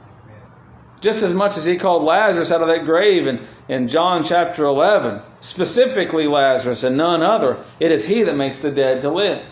[1.00, 4.66] Just as much as He called Lazarus out of that grave in, in John chapter
[4.66, 9.42] 11, specifically Lazarus and none other, it is He that makes the dead to live.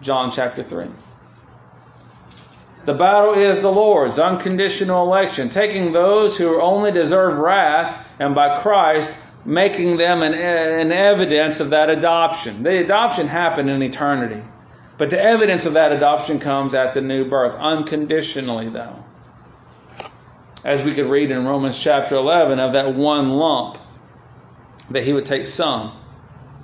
[0.00, 0.88] John chapter 3.
[2.84, 8.60] The battle is the Lord's, unconditional election, taking those who only deserve wrath and by
[8.60, 12.62] Christ making them an, an evidence of that adoption.
[12.62, 14.42] The adoption happened in eternity.
[14.96, 19.04] But the evidence of that adoption comes at the new birth, unconditionally, though.
[20.64, 23.78] As we could read in Romans chapter 11 of that one lump,
[24.90, 25.92] that he would take some,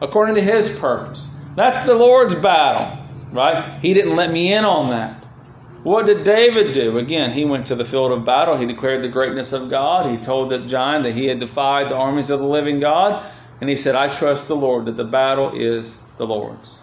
[0.00, 1.36] according to his purpose.
[1.56, 3.78] That's the Lord's battle, right?
[3.80, 5.24] He didn't let me in on that.
[5.84, 6.96] What did David do?
[6.98, 8.56] Again, he went to the field of battle.
[8.56, 10.10] He declared the greatness of God.
[10.10, 13.22] He told the giant that he had defied the armies of the living God.
[13.60, 16.78] And he said, I trust the Lord, that the battle is the Lord's.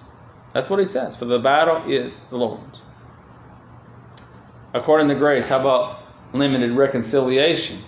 [0.53, 1.15] That's what he says.
[1.15, 2.81] For the battle is the Lord's.
[4.73, 7.79] According to grace, how about limited reconciliation?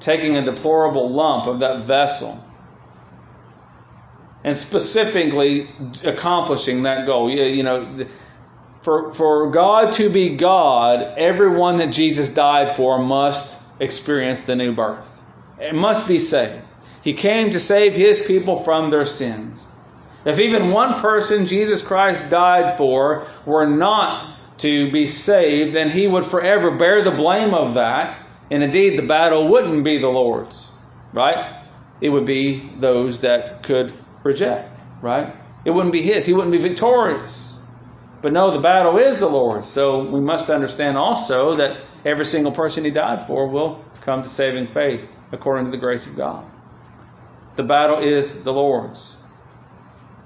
[0.00, 2.38] Taking a deplorable lump of that vessel
[4.44, 5.68] and specifically
[6.04, 7.30] accomplishing that goal.
[7.30, 8.06] You, you know,
[8.82, 14.74] for, for God to be God, everyone that Jesus died for must experience the new
[14.74, 15.08] birth.
[15.60, 16.64] It must be saved.
[17.02, 19.64] He came to save his people from their sins.
[20.24, 24.24] If even one person Jesus Christ died for were not
[24.58, 28.18] to be saved, then he would forever bear the blame of that.
[28.50, 30.70] And indeed, the battle wouldn't be the Lord's,
[31.12, 31.64] right?
[32.00, 35.34] It would be those that could reject, right?
[35.64, 36.26] It wouldn't be his.
[36.26, 37.64] He wouldn't be victorious.
[38.20, 39.68] But no, the battle is the Lord's.
[39.68, 44.28] So we must understand also that every single person he died for will come to
[44.28, 46.44] saving faith according to the grace of God.
[47.56, 49.16] The battle is the Lord's.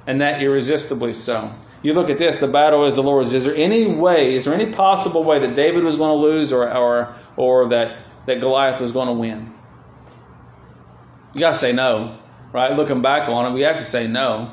[0.07, 1.51] And that irresistibly so.
[1.83, 3.35] You look at this, the battle is the Lord's.
[3.35, 6.53] Is there any way, is there any possible way that David was going to lose
[6.53, 9.53] or, or, or that, that Goliath was going to win?
[11.33, 12.19] You got to say no,
[12.57, 12.75] right?
[12.75, 14.51] Looking back on it, we have to say no.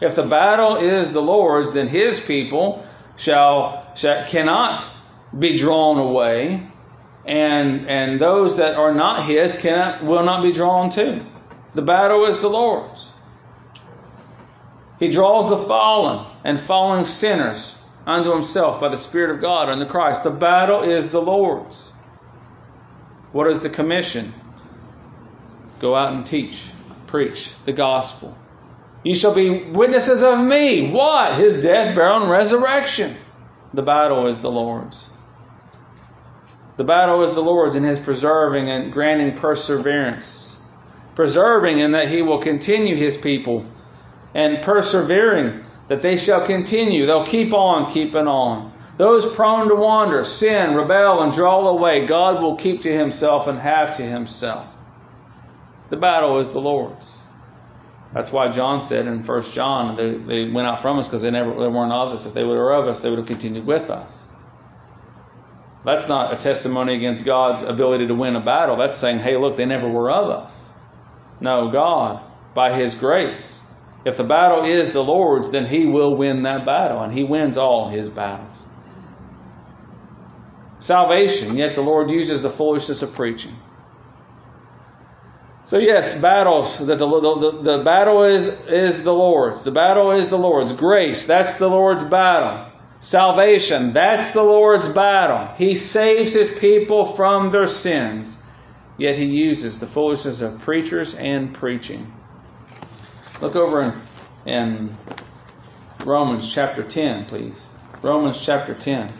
[0.00, 2.84] If the battle is the Lord's, then his people
[3.16, 4.84] shall, shall cannot
[5.38, 6.66] be drawn away,
[7.24, 11.24] and and those that are not his cannot will not be drawn to.
[11.74, 13.08] The battle is the Lord's.
[14.98, 19.86] He draws the fallen and fallen sinners unto himself by the Spirit of God unto
[19.86, 20.24] Christ.
[20.24, 21.92] The battle is the Lord's.
[23.30, 24.32] What is the commission?
[25.78, 26.64] Go out and teach,
[27.14, 28.36] preach the gospel.
[29.04, 30.90] You shall be witnesses of me.
[30.90, 31.38] What?
[31.38, 33.14] His death, burial, and resurrection.
[33.72, 35.08] The battle is the Lord's.
[36.76, 40.60] The battle is the Lord's in his preserving and granting perseverance.
[41.14, 43.64] Preserving in that he will continue his people,
[44.34, 47.06] and persevering that they shall continue.
[47.06, 48.72] They'll keep on keeping on.
[48.96, 53.60] Those prone to wander, sin, rebel, and draw away, God will keep to himself and
[53.60, 54.66] have to himself.
[55.94, 57.20] The battle is the Lord's.
[58.12, 61.30] That's why John said in 1 John, they, they went out from us because they
[61.30, 62.26] never they weren't of us.
[62.26, 64.28] If they were of us, they would have continued with us.
[65.84, 68.76] That's not a testimony against God's ability to win a battle.
[68.76, 70.68] That's saying, hey, look, they never were of us.
[71.40, 72.20] No, God,
[72.56, 73.72] by His grace,
[74.04, 77.56] if the battle is the Lord's, then He will win that battle, and He wins
[77.56, 78.64] all His battles.
[80.80, 83.54] Salvation, yet the Lord uses the foolishness of preaching.
[85.74, 86.86] So yes, battles.
[86.86, 89.64] That the, the, the battle is is the Lord's.
[89.64, 90.72] The battle is the Lord's.
[90.72, 92.70] Grace, that's the Lord's battle.
[93.00, 95.52] Salvation, that's the Lord's battle.
[95.56, 98.40] He saves his people from their sins.
[98.98, 102.14] Yet he uses the foolishness of preachers and preaching.
[103.40, 104.00] Look over
[104.46, 104.96] in, in
[106.04, 107.66] Romans chapter 10, please.
[108.00, 109.12] Romans chapter 10.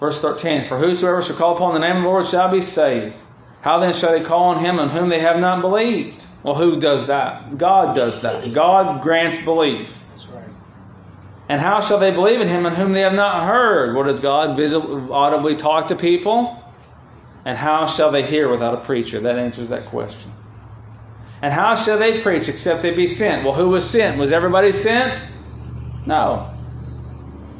[0.00, 3.14] Verse 13 For whosoever shall call upon the name of the Lord shall be saved.
[3.60, 6.24] How then shall they call on him on whom they have not believed?
[6.42, 7.58] Well, who does that?
[7.58, 8.52] God does that.
[8.52, 10.00] God grants belief.
[10.10, 10.44] That's right.
[11.48, 13.96] And how shall they believe in him in whom they have not heard?
[13.96, 16.62] What does God visibly, audibly talk to people?
[17.44, 19.20] And how shall they hear without a preacher?
[19.20, 20.30] That answers that question.
[21.42, 23.44] And how shall they preach except they be sent?
[23.44, 24.18] Well, who was sent?
[24.18, 25.18] Was everybody sent?
[26.06, 26.54] No.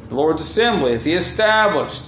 [0.09, 2.01] The Lord's assembly is He established.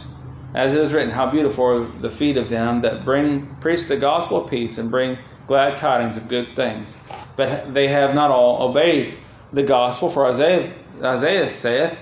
[0.54, 3.98] As it is written, how beautiful are the feet of them that bring preach the
[3.98, 7.02] gospel of peace and bring glad tidings of good things.
[7.38, 9.18] But they have not all obeyed
[9.54, 10.10] the gospel.
[10.10, 11.98] For Isaiah, Isaiah saith,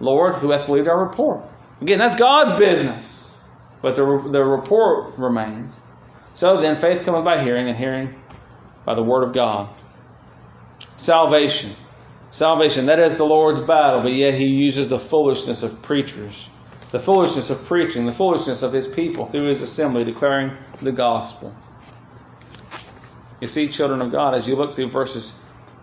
[0.00, 1.42] Lord, who hath believed our report?
[1.80, 3.44] Again, that's God's business.
[3.82, 5.78] But the, the report remains.
[6.34, 8.14] So then, faith cometh by hearing, and hearing
[8.84, 9.68] by the word of God.
[10.96, 11.70] Salvation.
[12.30, 16.48] Salvation, that is the Lord's battle, but yet he uses the foolishness of preachers
[16.92, 21.54] the foolishness of preaching, the foolishness of his people through his assembly declaring the gospel.
[23.40, 25.36] You see, children of God, as you look through verses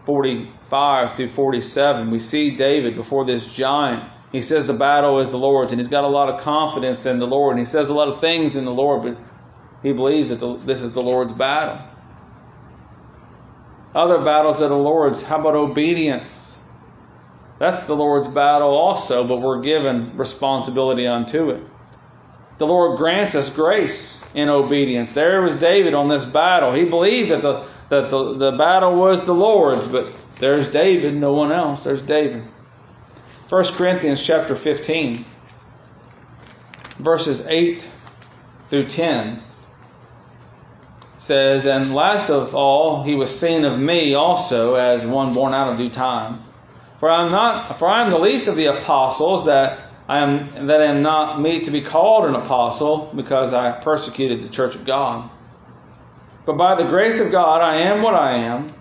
[0.05, 4.09] 45 through 47, we see David before this giant.
[4.31, 7.19] He says the battle is the Lord's, and he's got a lot of confidence in
[7.19, 9.17] the Lord, and he says a lot of things in the Lord, but
[9.81, 11.81] He believes that the, this is the Lord's battle.
[13.95, 15.23] Other battles that are Lord's.
[15.23, 16.48] How about obedience?
[17.59, 21.61] That's the Lord's battle also, but we're given responsibility unto it.
[22.57, 25.13] The Lord grants us grace in obedience.
[25.13, 26.73] There was David on this battle.
[26.73, 30.07] He believed that the that the, the battle was the Lord's, but
[30.39, 31.83] there's David, no one else.
[31.83, 32.43] There's David.
[33.49, 35.25] 1 Corinthians chapter 15,
[36.99, 37.85] verses 8
[38.69, 39.41] through 10
[41.17, 45.71] says, And last of all, he was seen of me also as one born out
[45.71, 46.43] of due time.
[46.99, 50.67] For I am not, for I am the least of the apostles that I am
[50.67, 54.75] that I am not meet to be called an apostle, because I persecuted the church
[54.75, 55.29] of God.
[56.45, 58.73] But by the grace of God I am what I am,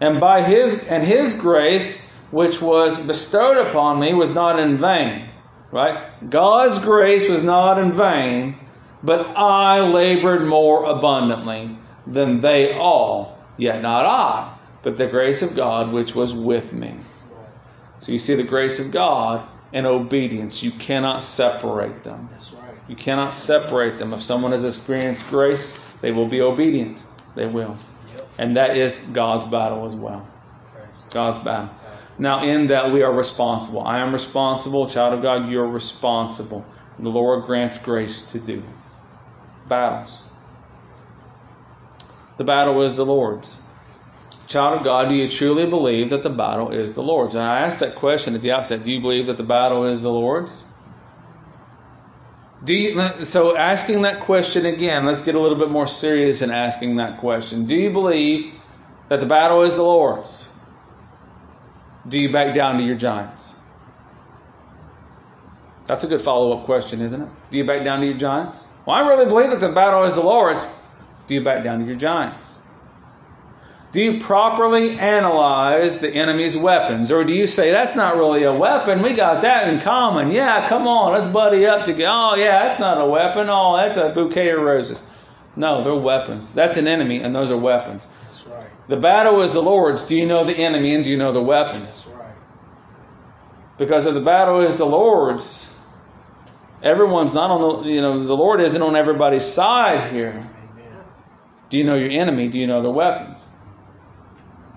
[0.00, 5.28] and by his and his grace which was bestowed upon me was not in vain.
[5.70, 6.30] Right?
[6.30, 8.56] God's grace was not in vain,
[9.02, 15.56] but I labored more abundantly than they all, yet not I, but the grace of
[15.56, 16.94] God which was with me.
[18.00, 20.62] So you see the grace of God and obedience.
[20.62, 22.28] You cannot separate them.
[22.32, 22.74] That's right.
[22.88, 24.12] You cannot separate them.
[24.12, 27.02] If someone has experienced grace, they will be obedient.
[27.34, 27.76] They will.
[28.14, 28.28] Yep.
[28.38, 30.26] And that is God's battle as well.
[31.10, 31.70] God's battle.
[32.18, 33.82] Now, in that we are responsible.
[33.82, 34.88] I am responsible.
[34.88, 36.64] Child of God, you're responsible.
[36.98, 38.62] The Lord grants grace to do
[39.68, 40.22] battles.
[42.38, 43.60] The battle is the Lord's.
[44.46, 47.34] Child of God, do you truly believe that the battle is the Lord's?
[47.34, 48.84] And I asked that question at the outset.
[48.84, 50.62] Do you believe that the battle is the Lord's?
[52.64, 56.50] Do you, so asking that question again, let's get a little bit more serious in
[56.50, 57.66] asking that question.
[57.66, 58.54] Do you believe
[59.08, 60.48] that the battle is the Lord's?
[62.08, 63.54] Do you back down to your giants?
[65.86, 67.28] That's a good follow up question, isn't it?
[67.50, 68.66] Do you back down to your giants?
[68.84, 70.64] Well, I really believe that the battle is the Lord's.
[71.28, 72.55] Do you back down to your giants?
[73.96, 77.10] Do you properly analyze the enemy's weapons?
[77.10, 79.00] Or do you say, that's not really a weapon?
[79.00, 80.32] We got that in common.
[80.32, 82.12] Yeah, come on, let's buddy up together.
[82.14, 83.48] Oh, yeah, that's not a weapon.
[83.48, 85.08] Oh, that's a bouquet of roses.
[85.56, 86.52] No, they're weapons.
[86.52, 88.06] That's an enemy, and those are weapons.
[88.24, 88.68] That's right.
[88.86, 90.06] The battle is the Lord's.
[90.06, 92.04] Do you know the enemy, and do you know the weapons?
[92.04, 92.34] That's right.
[93.78, 95.74] Because if the battle is the Lord's,
[96.82, 100.32] everyone's not on the, you know, the Lord isn't on everybody's side here.
[100.32, 101.04] Amen.
[101.70, 102.48] Do you know your enemy?
[102.48, 103.35] Do you know the weapons?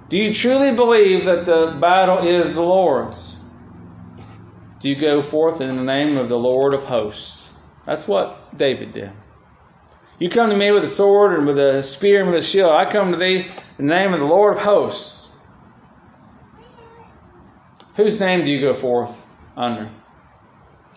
[0.10, 3.38] Do you truly believe that the battle is the Lord's?
[4.80, 7.54] Do you go forth in the name of the Lord of hosts?
[7.86, 9.12] That's what David did.
[10.18, 12.72] You come to me with a sword and with a spear and with a shield.
[12.72, 13.48] I come to thee
[13.78, 15.30] in the name of the Lord of hosts.
[17.96, 19.92] Whose name do you go forth under?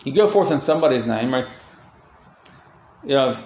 [0.03, 1.47] You go forth in somebody's name, right?
[3.03, 3.37] You know,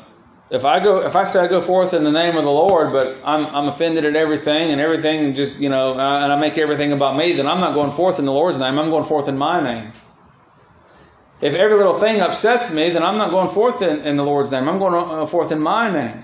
[0.49, 2.93] if, I go, if I say I go forth in the name of the Lord,
[2.93, 6.39] but I'm I'm offended at everything and everything just you know, and I, and I
[6.39, 8.79] make everything about me, then I'm not going forth in the Lord's name.
[8.79, 9.91] I'm going forth in my name.
[11.39, 14.51] If every little thing upsets me, then I'm not going forth in, in the Lord's
[14.51, 14.67] name.
[14.67, 16.23] I'm going uh, forth in my name.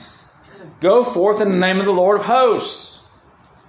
[0.80, 3.06] Go forth in the name of the Lord of hosts.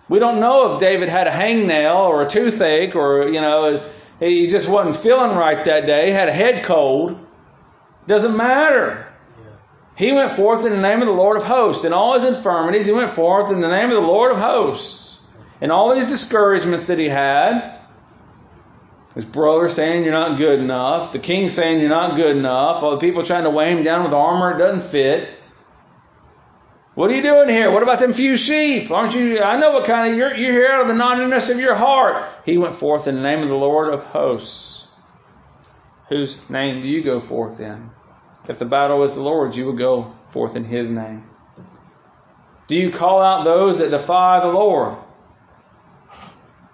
[0.08, 3.90] We don't know if David had a hangnail or a toothache or, you know,
[4.20, 7.18] he just wasn't feeling right that day, had a head cold.
[8.06, 9.13] Doesn't matter.
[9.96, 11.84] He went forth in the name of the Lord of hosts.
[11.84, 15.20] In all his infirmities, he went forth in the name of the Lord of hosts.
[15.60, 17.78] In all these discouragements that he had,
[19.14, 22.90] his brother saying you're not good enough, the king saying you're not good enough, all
[22.90, 25.28] the people trying to weigh him down with armor it doesn't fit.
[26.94, 27.70] What are you doing here?
[27.70, 28.90] What about them few sheep?
[28.90, 29.40] Aren't you?
[29.40, 30.34] I know what kind of you're.
[30.36, 32.28] You're here out of the naughtiness of your heart.
[32.44, 34.86] He went forth in the name of the Lord of hosts.
[36.08, 37.90] Whose name do you go forth in?
[38.48, 41.28] If the battle is the Lord's, you will go forth in His name.
[42.66, 44.96] Do you call out those that defy the Lord?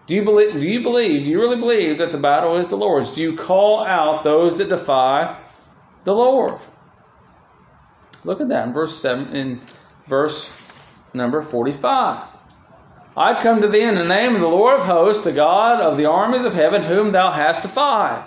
[0.06, 0.60] Do you believe?
[0.60, 1.24] Do you believe?
[1.24, 3.14] Do you really believe that the battle is the Lord's?
[3.14, 5.40] Do you call out those that defy
[6.04, 6.60] the Lord?
[8.24, 9.34] Look at that in verse seven.
[9.34, 9.60] In
[10.06, 10.56] verse
[11.14, 12.26] number forty-five.
[13.16, 15.96] I come to thee in the name of the Lord of hosts, the God of
[15.96, 18.24] the armies of heaven, whom thou hast defied.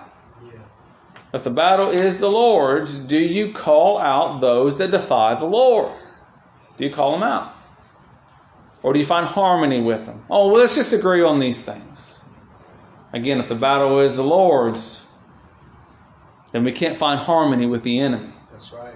[1.34, 5.92] If the battle is the Lord's, do you call out those that defy the Lord?
[6.78, 7.52] Do you call them out?
[8.84, 10.24] Or do you find harmony with them?
[10.30, 12.22] Oh, well, let's just agree on these things.
[13.14, 15.12] Again, if the battle is the Lord's,
[16.52, 18.34] then we can't find harmony with the enemy.
[18.52, 18.94] That's right.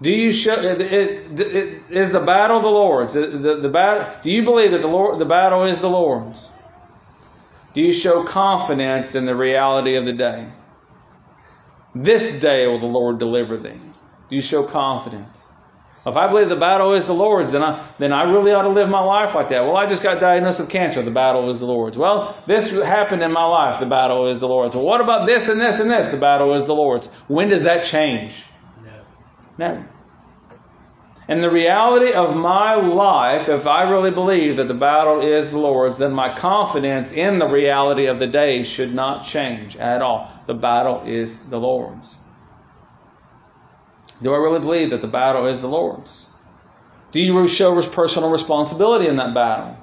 [0.00, 3.14] Do you show it, it, it, is the battle the Lord's?
[3.14, 6.50] The, the, the battle, do you believe that the Lord the battle is the Lord's?
[7.72, 10.48] Do you show confidence in the reality of the day?
[11.94, 13.78] This day will the Lord deliver thee.
[14.28, 15.50] Do you show confidence?
[16.06, 18.70] If I believe the battle is the Lord's, then I, then I really ought to
[18.70, 19.64] live my life like that.
[19.64, 21.02] Well, I just got diagnosed with cancer.
[21.02, 21.98] The battle is the Lord's.
[21.98, 23.80] Well, this happened in my life.
[23.80, 24.74] The battle is the Lord's.
[24.74, 26.08] Well, what about this and this and this?
[26.08, 27.08] The battle is the Lord's.
[27.28, 28.42] When does that change?
[28.82, 28.90] No.
[29.58, 29.88] Never.
[31.30, 35.58] And the reality of my life, if I really believe that the battle is the
[35.58, 40.28] Lord's, then my confidence in the reality of the day should not change at all.
[40.48, 42.16] The battle is the Lord's.
[44.20, 46.26] Do I really believe that the battle is the Lord's?
[47.12, 49.76] Do you show personal responsibility in that battle?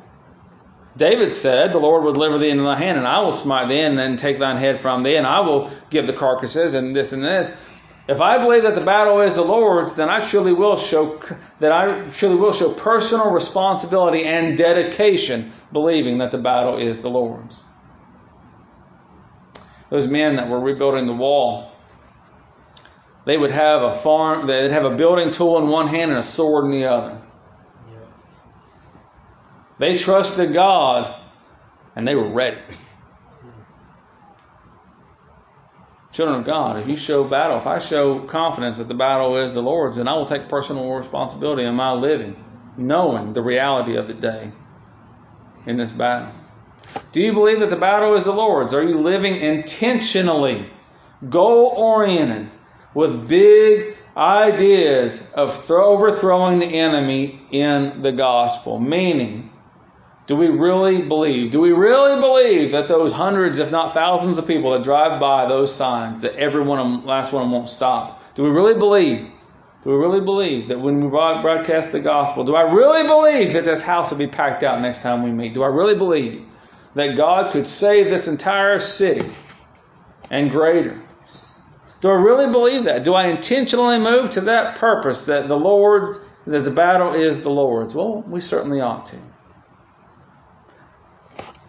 [0.97, 3.79] David said, The Lord will deliver thee into thy hand, and I will smite thee,
[3.79, 7.13] and then take thine head from thee, and I will give the carcasses, and this
[7.13, 7.49] and this.
[8.07, 11.21] If I believe that the battle is the Lord's, then I truly will show
[11.59, 17.09] that I truly will show personal responsibility and dedication, believing that the battle is the
[17.09, 17.57] Lord's.
[19.89, 21.71] Those men that were rebuilding the wall
[23.27, 26.23] they would have a farm, they'd have a building tool in one hand and a
[26.23, 27.21] sword in the other.
[29.79, 31.13] They trusted God
[31.93, 32.61] and they were ready.
[36.17, 39.53] Children of God, if you show battle, if I show confidence that the battle is
[39.53, 42.43] the Lord's, then I will take personal responsibility in my living,
[42.75, 44.51] knowing the reality of the day
[45.67, 46.31] in this battle.
[47.11, 48.73] Do you believe that the battle is the Lord's?
[48.73, 50.67] Are you living intentionally,
[51.29, 52.49] goal oriented,
[52.95, 58.79] with big ideas of overthrowing the enemy in the gospel.
[58.79, 59.51] Meaning,
[60.27, 61.51] do we really believe?
[61.51, 65.47] Do we really believe that those hundreds, if not thousands of people that drive by
[65.47, 68.21] those signs, that every one of them, last one of them won't stop?
[68.35, 69.31] Do we really believe?
[69.83, 73.63] Do we really believe that when we broadcast the gospel, do I really believe that
[73.63, 75.53] this house will be packed out next time we meet?
[75.53, 76.45] Do I really believe
[76.93, 79.29] that God could save this entire city
[80.29, 81.01] and greater?
[82.01, 83.05] Do I really believe that?
[83.05, 86.17] Do I intentionally move to that purpose that the Lord,
[86.47, 87.95] that the battle is the Lord's?
[87.95, 89.17] Well, we certainly ought to.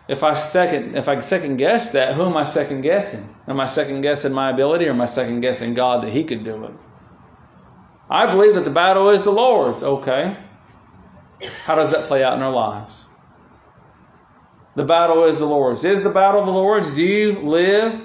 [0.08, 3.22] If I second, if I second guess that, who am I second guessing?
[3.46, 6.44] Am I second guessing my ability or am I second guessing God that He could
[6.44, 6.72] do it?
[8.10, 9.82] I believe that the battle is the Lord's.
[9.82, 10.34] Okay.
[11.64, 13.04] How does that play out in our lives?
[14.76, 15.84] The battle is the Lord's.
[15.84, 16.94] Is the battle the Lord's?
[16.94, 18.00] Do you live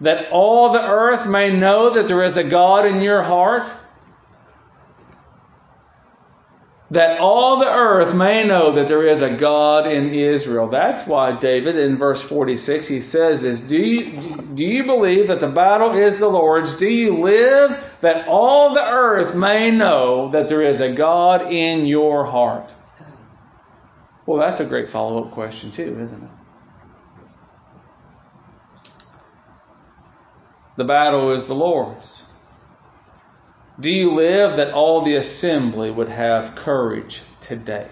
[0.00, 3.66] that all the earth may know that there is a God in your heart?
[6.92, 10.68] That all the earth may know that there is a God in Israel.
[10.68, 15.38] That's why David in verse 46 he says this, do you, do you believe that
[15.38, 16.78] the battle is the Lord's?
[16.78, 21.86] Do you live that all the earth may know that there is a God in
[21.86, 22.74] your heart?
[24.26, 26.30] Well, that's a great follow-up question too, isn't it?
[30.76, 32.29] The battle is the Lord's.
[33.80, 37.88] Do you live that all the assembly would have courage today?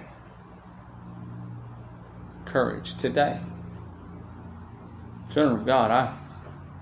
[2.44, 3.40] Courage today.
[5.36, 6.18] Of God, I,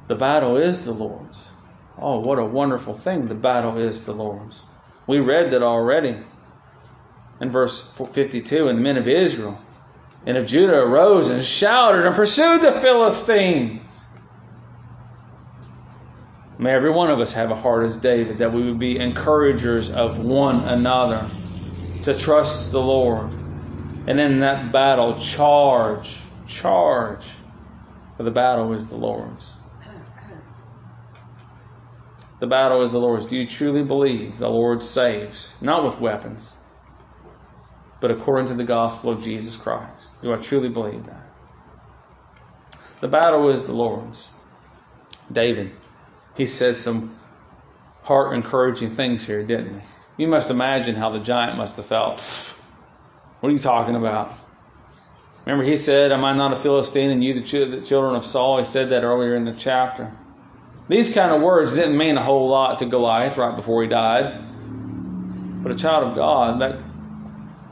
[0.06, 1.50] the battle is the Lord's.
[1.98, 3.28] Oh, what a wonderful thing.
[3.28, 4.62] The battle is the Lord's.
[5.06, 6.16] We read that already
[7.40, 8.68] in verse 52.
[8.68, 9.58] And the men of Israel
[10.24, 13.95] and of Judah arose and shouted and pursued the Philistines
[16.58, 19.90] May every one of us have a heart as David, that we would be encouragers
[19.90, 21.28] of one another,
[22.04, 23.30] to trust the Lord.
[24.06, 27.26] And in that battle, charge, charge,
[28.16, 29.54] for the battle is the Lord's.
[32.38, 33.26] The battle is the Lord's.
[33.26, 35.54] Do you truly believe the Lord saves?
[35.60, 36.54] Not with weapons,
[38.00, 40.22] but according to the gospel of Jesus Christ.
[40.22, 41.26] Do I truly believe that?
[43.00, 44.30] The battle is the Lord's.
[45.32, 45.72] David
[46.36, 47.18] he says some
[48.02, 49.86] heart encouraging things here, didn't he?
[50.18, 52.20] You must imagine how the giant must have felt.
[53.40, 54.32] What are you talking about?
[55.44, 58.58] Remember, he said, Am I not a Philistine and you the children of Saul?
[58.58, 60.12] He said that earlier in the chapter.
[60.88, 64.42] These kind of words didn't mean a whole lot to Goliath right before he died.
[65.62, 66.78] But a child of God, that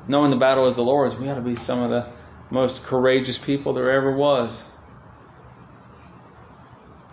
[0.08, 2.06] knowing the battle is the Lord's, we ought to be some of the
[2.50, 4.70] most courageous people there ever was.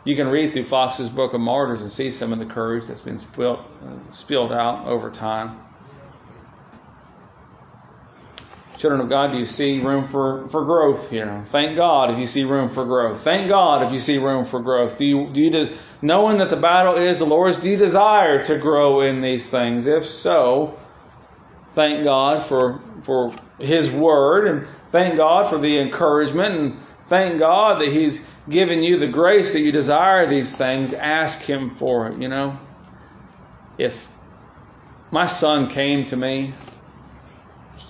[0.03, 3.01] You can read through Foxe's Book of Martyrs and see some of the courage that's
[3.01, 5.59] been spilled, uh, spilled out over time.
[8.79, 11.43] Children of God, do you see room for, for growth here?
[11.45, 13.21] Thank God if you see room for growth.
[13.21, 14.97] Thank God if you see room for growth.
[14.97, 18.57] Do you, do you knowing that the battle is the Lord's, do you desire to
[18.57, 19.85] grow in these things?
[19.85, 20.79] If so,
[21.73, 27.81] thank God for, for His Word and thank God for the encouragement and thank God
[27.81, 30.93] that He's given you the grace that you desire these things.
[30.93, 32.59] Ask Him for it, you know.
[33.77, 34.09] If
[35.11, 36.53] My son came to me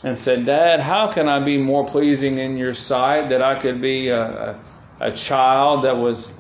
[0.04, 3.82] and said, Dad, how can I be more pleasing in your sight that I could
[3.82, 4.60] be a, a,
[5.00, 6.38] a child that was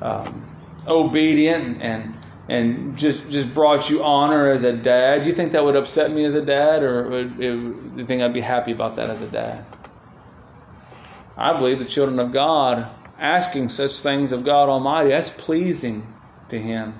[0.00, 0.46] um,
[0.86, 2.14] obedient and
[2.48, 5.22] and just just brought you honor as a dad?
[5.22, 8.06] Do you think that would upset me as a dad, or would, it, do you
[8.06, 9.66] think I'd be happy about that as a dad?
[11.36, 12.88] I believe the children of God
[13.18, 16.14] asking such things of God Almighty, that's pleasing
[16.48, 16.94] to Him.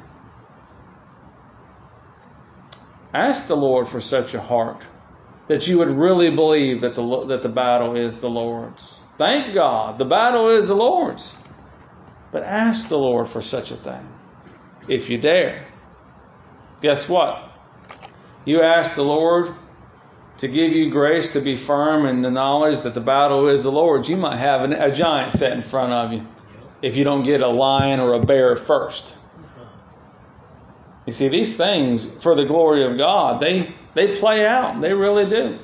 [3.14, 4.87] Ask the Lord for such a heart
[5.47, 9.01] that you would really believe that the, that the battle is the Lord's.
[9.16, 11.35] Thank God, the battle is the Lord's.
[12.31, 14.07] But ask the Lord for such a thing,
[14.87, 15.66] if you dare.
[16.83, 17.51] Guess what?
[18.45, 19.51] You ask the Lord
[20.39, 23.72] to give you grace to be firm in the knowledge that the battle is the
[23.72, 24.09] Lord's.
[24.09, 26.26] You might have an, a giant set in front of you
[26.80, 29.16] if you don't get a lion or a bear first.
[31.07, 34.80] You see, these things for the glory of God, they, they play out.
[34.80, 35.59] They really do.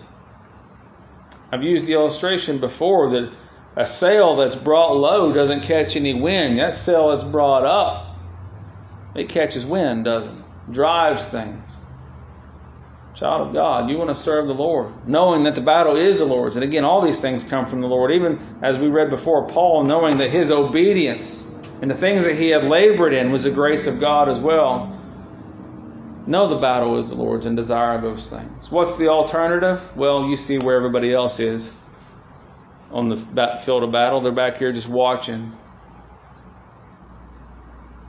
[1.53, 3.33] I've used the illustration before that
[3.77, 6.59] a sail that's brought low doesn't catch any wind.
[6.59, 8.17] That sail that's brought up,
[9.15, 10.45] it catches wind, doesn't it?
[10.73, 11.77] Drives things.
[13.15, 16.25] Child of God, you want to serve the Lord, knowing that the battle is the
[16.25, 16.57] Lord's.
[16.57, 18.11] And again, all these things come from the Lord.
[18.11, 22.49] Even as we read before, Paul, knowing that his obedience and the things that he
[22.49, 24.91] had labored in was the grace of God as well.
[26.27, 28.71] Know the battle is the Lord's and desire those things.
[28.71, 29.81] What's the alternative?
[29.95, 31.73] Well, you see where everybody else is
[32.91, 33.17] on the
[33.65, 34.23] field of battle.
[34.23, 35.53] They're back here just watching.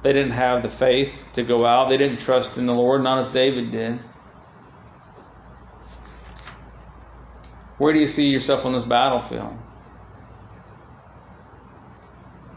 [0.01, 1.89] They didn't have the faith to go out.
[1.89, 3.99] They didn't trust in the Lord, not as David did.
[7.77, 9.57] Where do you see yourself on this battlefield?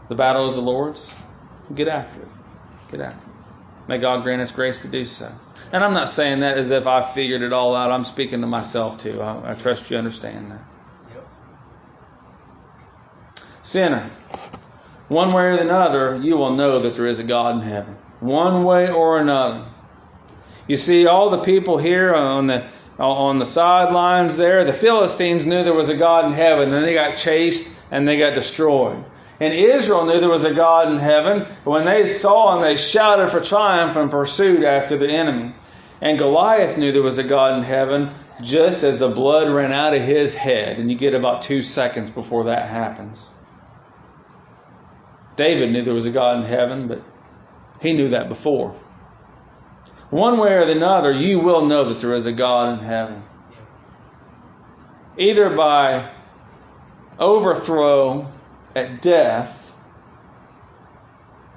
[0.07, 1.13] The battle is the Lord's.
[1.73, 2.27] Get after it.
[2.91, 3.35] Get after it.
[3.87, 5.31] May God grant us grace to do so.
[5.71, 7.91] And I'm not saying that as if I figured it all out.
[7.91, 9.21] I'm speaking to myself too.
[9.21, 10.61] I, I trust you understand that.
[11.13, 11.27] Yep.
[13.61, 14.09] Sinner,
[15.09, 17.97] one way or another, you will know that there is a God in heaven.
[18.19, 19.67] One way or another.
[20.67, 22.69] You see, all the people here on the
[22.99, 26.69] on the sidelines there, the Philistines knew there was a God in heaven.
[26.69, 29.03] Then they got chased and they got destroyed.
[29.39, 32.75] And Israel knew there was a God in heaven, but when they saw him, they
[32.75, 35.55] shouted for triumph and pursued after the enemy.
[36.01, 39.93] And Goliath knew there was a God in heaven just as the blood ran out
[39.93, 40.77] of his head.
[40.77, 43.29] And you get about two seconds before that happens.
[45.37, 47.01] David knew there was a God in heaven, but
[47.81, 48.75] he knew that before.
[50.09, 53.23] One way or another, you will know that there is a God in heaven.
[55.17, 56.11] Either by
[57.19, 58.31] overthrow
[58.75, 59.71] at death,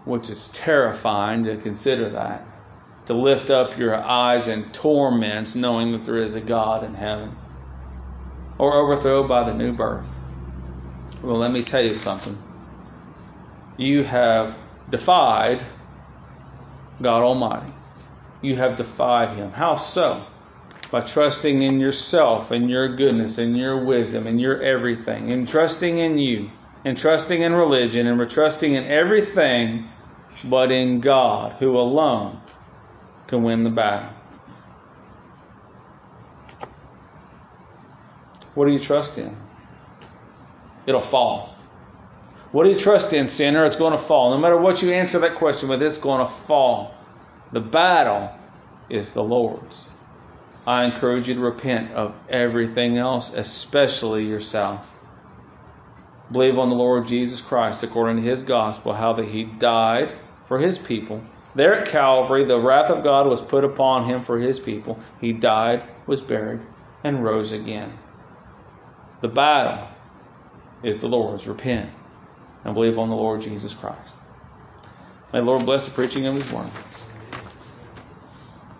[0.05, 2.47] which is terrifying to consider that,
[3.07, 7.37] to lift up your eyes in torments knowing that there is a God in heaven,
[8.59, 10.09] or overthrow by the new birth.
[11.23, 12.37] Well, let me tell you something.
[13.77, 14.59] You have
[14.91, 15.65] defied
[17.01, 17.73] God Almighty.
[18.43, 19.53] You have defied Him.
[19.53, 20.25] How so?
[20.91, 25.99] By trusting in yourself and your goodness and your wisdom and your everything, and trusting
[25.99, 26.51] in you,
[26.85, 29.89] and trusting in religion, and trusting in everything
[30.45, 32.41] but in God, who alone
[33.29, 34.11] can win the battle.
[38.55, 39.35] What do you trust in?
[40.87, 41.55] It'll fall.
[42.51, 43.65] What do you trust in, sinner?
[43.65, 44.33] It's going to fall.
[44.33, 46.95] No matter what you answer that question with, it's going to fall.
[47.53, 48.31] The battle
[48.89, 49.89] is the Lord's.
[50.67, 54.89] I encourage you to repent of everything else, especially yourself.
[56.31, 60.59] Believe on the Lord Jesus Christ according to his gospel, how that he died for
[60.59, 61.23] his people
[61.55, 64.99] there at Calvary, the wrath of God was put upon him for his people.
[65.21, 66.61] He died, was buried,
[67.05, 67.93] and rose again.
[69.21, 69.89] The battle
[70.83, 71.47] is the Lord's.
[71.47, 71.91] Repent
[72.65, 74.15] and believe on the Lord Jesus Christ.
[75.33, 76.71] May the Lord bless the preaching of his word.